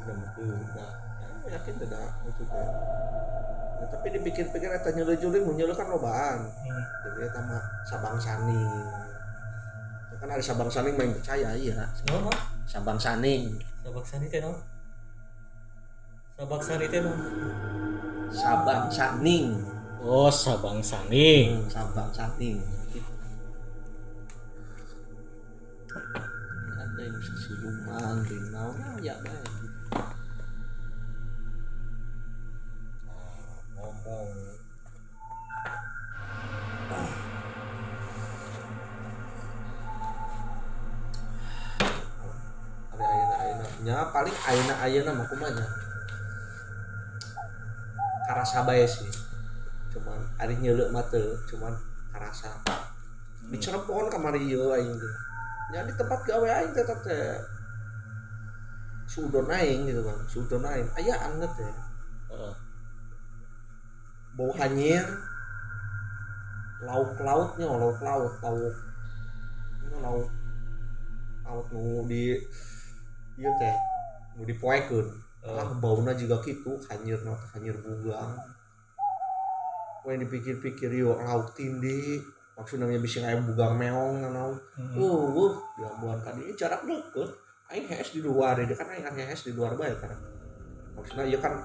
[0.03, 0.91] Nama tuh nah
[1.47, 1.99] ya, yakin tidak
[3.73, 4.89] Nah, tapi dipikir-pikir eta
[5.43, 6.83] mun nyeuleuk kan lobaan Hmm.
[7.03, 8.71] jadi eta mah sabang saning
[9.03, 9.12] Ya
[10.23, 12.31] kan ada sabang saning main percaya iya Naon?
[12.31, 12.37] naon?
[12.63, 14.55] sabang saning Sabak sari teh naon?
[16.39, 17.19] Sabak sari teh naon?
[18.31, 19.59] sabang saning
[20.03, 21.63] Oh, Sabang Saning.
[21.63, 22.59] Hmm, sabang saning
[26.75, 28.69] ada yang siluman tinggal
[28.99, 29.52] ya baik
[44.23, 45.67] paling ayeuna ayeuna mah kumanya
[48.23, 49.11] karasa bae sih.
[49.91, 51.75] Cuman ari nyeuleuk mah teu cuman
[52.07, 52.55] karasa.
[53.51, 55.15] Di Cirebon kamari ieu aing teh.
[55.75, 57.35] Nya di tempat gawe aing teh teh
[59.03, 60.87] sudon aing gitu kan sudon aing.
[60.95, 61.71] Aya anget ya
[62.31, 62.55] Heeh.
[64.39, 65.03] bau hanyir
[66.79, 68.75] lauk lautnya lauk laut lauk.
[69.83, 70.31] Ini lauk
[71.43, 72.39] lauk nu di
[73.35, 73.75] iya teh
[74.41, 75.07] dipoekeun.
[75.43, 78.31] Ah bauna juga gitu hanyir teh hanyir bugang
[80.03, 82.19] Wah dipikir-pikir yo lauk tindi.
[82.53, 84.59] Maksudnya bisa kayak bugang meong naon.
[84.75, 84.99] Hmm.
[84.99, 87.31] uh uh ya buan tadi jarak deket.
[87.71, 90.11] Aing hees di luar dia kan aing hees di luar bae kan.
[90.93, 91.55] Maksudnya ya kan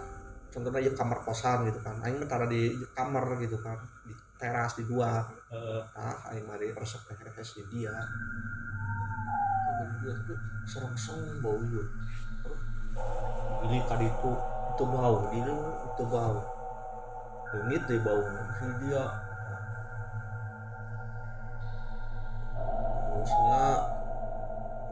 [0.49, 1.99] contohnya ya kamar kosan gitu kan.
[1.99, 3.77] Aing mah tara di kamar gitu kan.
[4.07, 5.27] Di teras di luar.
[5.51, 5.83] Heeh.
[5.99, 7.95] ah aing mari resep teh hees di dia.
[10.63, 11.83] Serong-serong bau ieu
[13.67, 14.33] ini tadi itu
[14.75, 16.39] itu bau di itu bau.
[17.49, 18.23] Dengit deh bau
[18.59, 19.05] si dia.
[23.09, 23.63] Terusnya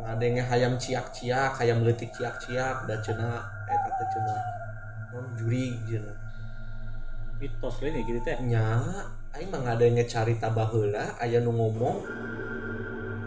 [0.06, 4.40] ngadenge hayam ciak-ciak hayam leutik ciak-ciak da cenah eta teh cenah
[5.10, 6.14] non jurig cenah
[7.36, 8.36] Mitos lain gitu teh.
[8.46, 8.80] nya
[9.34, 12.00] aing mah ngadenge carita baheula aya nu ngomong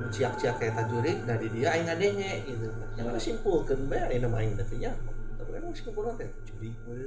[0.10, 4.58] ciak-ciak kayak tajuri dari dia aing ngadenge gitu yang ada simpulkan bae aing nama aing
[4.58, 4.92] teh nya
[5.38, 7.06] tapi kan simpulkan teh tajuri we.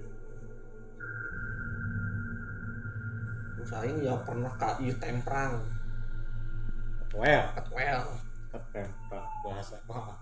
[3.58, 5.62] terus aing ya pernah ka ieu temprang.
[7.12, 7.44] Well.
[7.52, 8.08] Katwel
[8.48, 10.16] ketemprak bahasa mah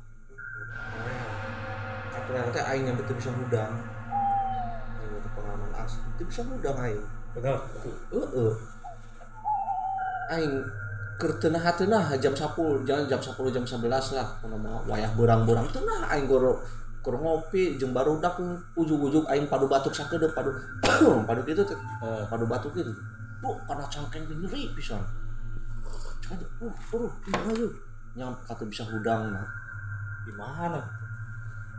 [2.10, 3.78] katwel teh aing yang betul bisa mudang
[4.98, 7.04] aing itu pengalaman asli itu bisa mudang aing.
[7.30, 7.62] Benar
[8.10, 8.52] Heeh.
[10.34, 10.54] Aing
[11.20, 14.28] teu naha jam 10, jangan jam 10 jam 11 lah.
[14.88, 16.56] Wayah berang-berang teu naha aing gor
[17.00, 18.36] keur ngopi jeung barudak
[18.76, 20.52] ujug-ujug aing padu batuk sakedeuk padu
[21.28, 21.64] padu teh.
[22.04, 22.92] Eh, Padu batuk kitu.
[23.40, 25.00] Bu, kana cangkeng nyeri pisan.
[26.20, 27.72] Cuma uh, uh, gimana yuk?
[28.12, 29.48] Nyam kata bisa hudang mah.
[30.20, 30.80] di mana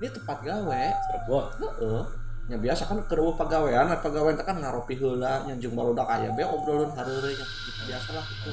[0.01, 0.83] Ini tempat gawe.
[1.05, 2.03] Cirebon Heeh.
[2.49, 6.91] nya biasa kan nah pagawean teh kan ngaropi heula nya jeung barudak aya be obrolun
[6.97, 8.51] hareure nya gitu biasa lah gitu.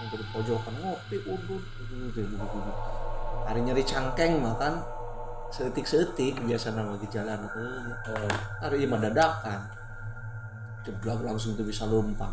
[0.00, 0.72] Yang di pojokan.
[0.80, 2.20] Ngopi udud gitu,
[3.44, 4.80] Hari nyeri cangkeng mah kan
[5.50, 7.44] seetik-seetik biasa nama di jalan.
[7.44, 8.30] Oh
[8.64, 9.60] Hari ieu mah dadakan.
[10.80, 12.32] Jeblak langsung tuh bisa lumpang.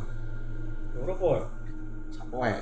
[0.97, 1.45] berapa
[2.09, 2.57] Sapoe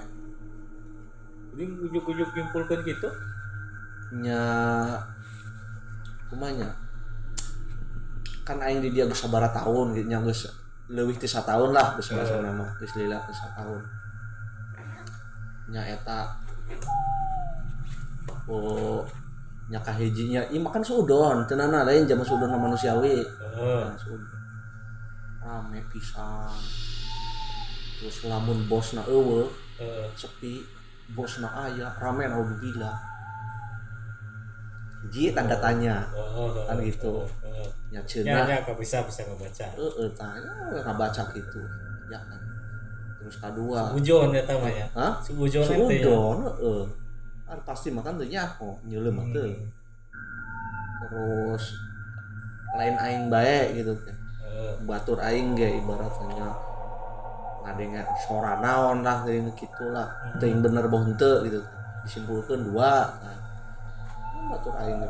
[1.56, 3.08] ini ujuk-ujuk nyimpulkan gitu?
[4.20, 4.42] Nya
[6.28, 6.76] kumanya
[8.46, 10.08] kan aing di dia geus sabaraha tahun gitu.
[10.12, 10.52] Nya geus
[10.92, 13.82] leuwih tahun lah geus bahasa nama geus lila geus tahun
[15.66, 16.30] nya eta
[18.46, 19.02] oh
[19.66, 23.18] nya kahijinya ieu makan sudon cenana lain zaman sudon manusiawi.
[23.22, 24.34] Eh sudon.
[25.46, 26.54] rame pisan.
[28.02, 29.50] Terus lamun bosna eueuh
[29.82, 30.62] eh sepi
[31.18, 32.98] bosna aya rame alhamdulillah
[35.10, 36.06] ji tanda tanya.
[36.14, 37.26] Oh, Kan gitu.
[37.46, 38.06] eh, nya eh.
[38.06, 39.66] cenah ya, ya, bisa bisa ngebaca?
[39.78, 40.54] Heeh tanya
[40.86, 41.62] ngabaca gitu.
[42.10, 42.55] Ya kan
[43.26, 45.18] terus kedua Subujon ya tama ya hah?
[45.18, 45.74] Subujon ya?
[45.74, 46.84] Sudon heeh.
[47.50, 49.66] Kan pasti makan teu nyaho mah teu Hmm.
[51.06, 51.64] terus
[52.78, 53.94] lain aing bae gitu
[54.56, 56.48] Eh, batur aing ge ibaratnya.
[57.68, 60.08] Ngadenga sora naon lah teuing kitu lah.
[60.40, 61.60] Teuing bener boh henteu gitu
[62.06, 63.38] disimpulkeun dua nah,
[64.54, 65.10] batur aing ge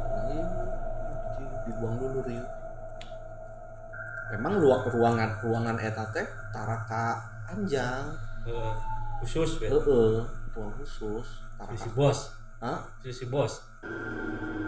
[1.68, 2.47] dibuang dulu rieu
[4.32, 6.24] memang ruang ruangan ruangan eta teh
[6.55, 8.06] taraka anjang
[8.46, 8.74] eh,
[9.22, 10.24] khusus ya heeh
[10.56, 11.28] ruang khusus.
[11.72, 12.32] Sisi bos?
[12.64, 12.80] Hah?
[13.04, 13.64] sisi bos?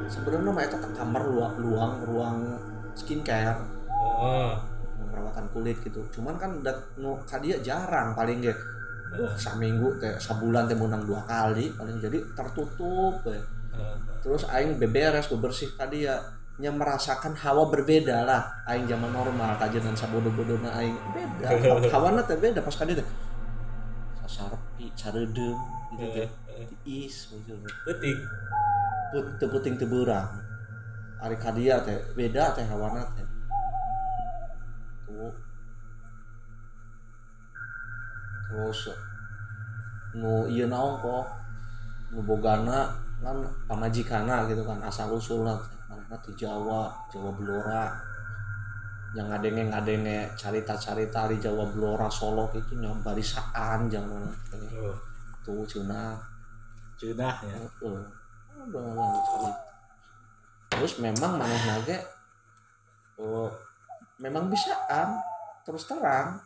[0.08, 2.38] Sebenarnya mah teh kamar luang luang ruang
[2.96, 3.60] skincare.
[3.92, 4.56] Oh
[5.18, 6.06] perawatan kulit gitu.
[6.14, 8.54] Cuman kan dat nu kadia jarang paling ge.
[9.18, 11.98] Wah saminggu teh sabulan teh menang dua kali paling.
[11.98, 13.34] Jadi tertutup we.
[13.78, 16.18] eh, terus aing beberes bebersih kadia
[16.58, 18.42] nya merasakan hawa berbeda lah.
[18.66, 20.98] Aing zaman normal kajian sabodo-bodona aing.
[21.14, 21.54] Beda.
[21.94, 23.08] Hawana teh beda pas kadia teh.
[24.26, 25.58] Sasarpi sareudem
[25.94, 26.28] gitu eh, teh
[26.58, 26.68] eh.
[26.84, 27.54] tiis gitu
[27.86, 28.18] petik
[29.14, 30.26] put teu puting teu beurang.
[31.22, 33.26] Ari kadia teh beda teh hawana teh.
[35.06, 35.34] Tuh.
[38.50, 38.82] Terus
[40.18, 41.26] nu ieu naon kok
[42.18, 42.90] nu bogana
[43.22, 43.38] kan
[43.70, 45.77] pamajikana gitu kan asal usulna teh
[46.16, 47.84] ti Jawa Jawa Blora.
[49.12, 54.24] Yang ngadenge ngadenge carita-carita di Jawa Blora Solo itu nya barisaan jangan
[54.56, 54.96] oh,
[55.44, 56.16] tuh cenah
[56.98, 57.60] Cunah ya?
[57.78, 59.52] Kali.
[60.68, 61.98] Terus memang maneh nage
[63.22, 63.48] oh,
[64.20, 65.18] memang bisaan
[65.64, 66.42] terus terang.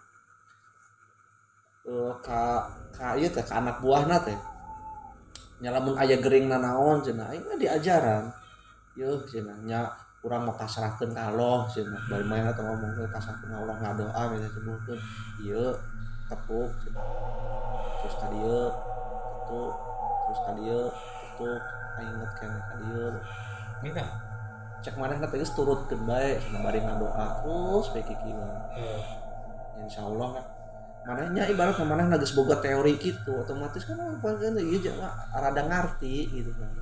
[1.82, 4.38] Eh ka ka ieu teh ka anak buahna teh.
[5.66, 7.32] Nyalamun aya gering naon cenah.
[7.32, 8.41] Aing mah diajaran
[9.00, 9.88] yeuh cenah nya
[10.22, 14.22] urang mau pasrahkeun ka Allah cenah bari mana teh ngomong ke pasrahkeun ka Allah ngadoa
[14.36, 15.00] minta sebutkeun
[15.48, 15.72] ieu
[16.28, 17.06] tepuk cenah
[18.04, 18.60] terus ka dieu
[19.48, 19.74] tepuk
[20.28, 21.62] terus ka dieu tepuk.
[22.02, 23.14] Inget keneh ka dieu.
[23.84, 24.06] Mina
[24.82, 29.02] cek manehna teh geus turutkeun bae cenah bari ngadoa terus bae kieu mah eh,
[29.86, 30.46] insya Allah kan
[31.02, 36.34] manehnya ibarat maneh geus boga teori gitu otomatis kan apa kan ieu jangan rada ngarti
[36.34, 36.74] gitu kan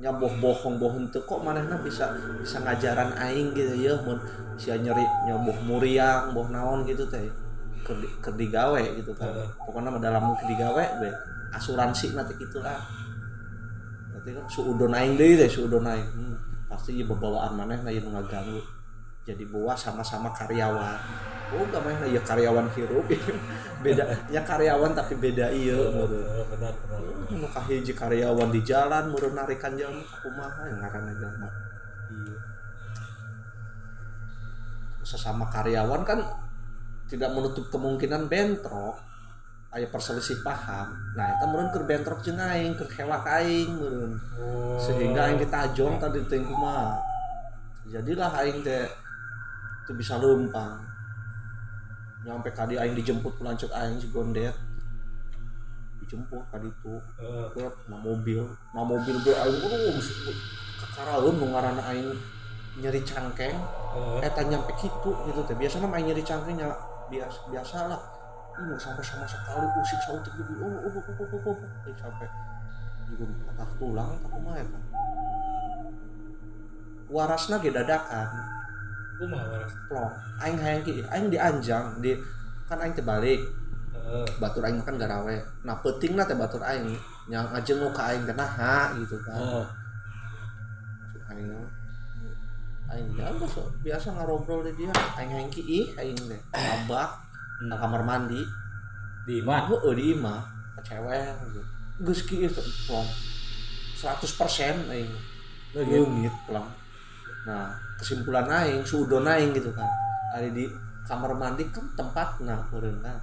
[0.00, 2.08] nya boh bohong bohong teu kok manehna bisa
[2.40, 4.16] bisa ngajaran aing gitu ya mun
[4.56, 7.28] sia nyeri nya boh muriang boh naon gitu teh.
[7.84, 9.28] Keur di- keur digawe gitu kan.
[9.60, 11.10] Pokoknya dalam keur digawe be.
[11.52, 12.80] Asuransi nanti gitulah.
[14.08, 16.08] Berarti kan suudon aing deui teh suudon aing.
[16.16, 18.60] Hmm, pasti ieu babawaan manehna ieu nu ngaganggu.
[19.28, 20.96] Jadi bawa sama-sama karyawan.
[21.50, 23.04] Oh gak main ya karyawan hirup.
[23.84, 25.76] Beda ya karyawan tapi beda iya
[26.48, 31.48] benar benar nu kahiji karyawan di jalan meureun narikan jalan kumaha yang ngaranna jalma
[32.10, 32.38] iya.
[35.06, 36.20] Sesama karyawan kan
[37.10, 38.98] tidak menutup kemungkinan bentrok.
[39.70, 40.90] Aya perselisih paham.
[41.14, 44.12] Nah itu meureun keur bentrok jeung aing keur hewak aing meureun.
[44.82, 46.98] Sehingga aing ditajong tadi teh kumaha
[47.90, 48.86] jadilah aing teh
[49.86, 50.78] teu bisa leumpang
[52.22, 54.54] nyampe kadi aing dijemput ku lanceuk aing si gondet
[56.10, 56.94] dijemput kadi itu
[57.54, 58.42] ke na mobil.
[58.74, 60.02] Na mobil ge aing aduh
[60.82, 62.10] kakaraeun nu ngaranna aing
[62.82, 63.54] nyeri cangkeng.
[64.18, 65.54] Eta nyampe kitu gitu teh.
[65.54, 66.66] Biasanya main nyeri cangkengnya
[67.06, 68.02] biasa biasa lah
[68.58, 70.52] ini sampai sama sekali usik sautik gitu.
[70.58, 71.56] Oh oh oh oh oh oh.
[71.86, 72.26] Eh, sampai
[73.06, 74.78] juga patah tulang tak kumaha eta
[77.06, 78.28] warasna ge dadakan.
[79.22, 79.74] Kumaha waras?
[79.86, 80.14] Plong.
[80.42, 82.18] Aing hayang ki aing dianjang di
[82.66, 83.06] kan aing teh
[84.42, 86.94] batur aing kan garawe nah penting teh batur aing
[87.30, 89.38] yang ngajenguk ka aing teh naha gitu kan
[91.30, 91.50] aing
[92.90, 97.30] aing ya so, biasa ngarobrol di dia aing hayang ki ih aing teh abak
[97.60, 97.68] Hmm.
[97.68, 98.40] ke kamar mandi
[99.28, 100.40] di mah Heeh di imah
[100.80, 101.60] ke cewek gitu.
[102.00, 103.04] Geus kieu teh plong
[104.00, 105.12] 100% aing
[105.76, 106.64] leungit plong.
[107.44, 109.84] Nah, kesimpulan aing suudon aing gitu kan.
[110.32, 110.64] Ari di
[111.04, 113.20] kamar mandi kan tempat nah meureun kan.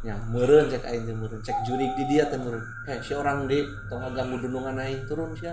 [0.00, 2.64] Ya, meureun cek aing teh meureun, cek jurik di dia teh meureun.
[2.88, 3.60] Heh, si orang di
[3.92, 5.52] tong ngaganggu dunungan aing turun sia.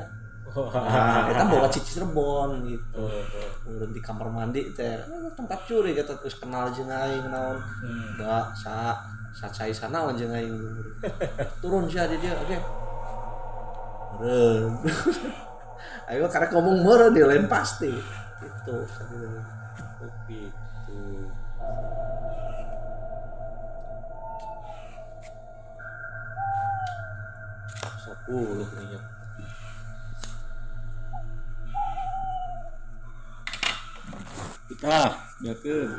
[0.55, 3.03] Nah, eta bawa cici Cirebon gitu.
[3.68, 7.59] Meureun di kamar mandi teh eh, tempat curi kita terus kenal jeung aing naon.
[8.16, 8.95] Da sa
[9.36, 10.55] sa cai sana aja aing.
[11.59, 12.57] Turun di dia oke.
[14.16, 14.80] Meren
[16.16, 17.91] ayo karena ngomong meren dia lain pasti.
[18.39, 18.76] Itu
[19.95, 21.32] Oh, gitu
[28.28, 29.06] minyak
[34.66, 34.98] kita
[35.42, 35.90] biarkan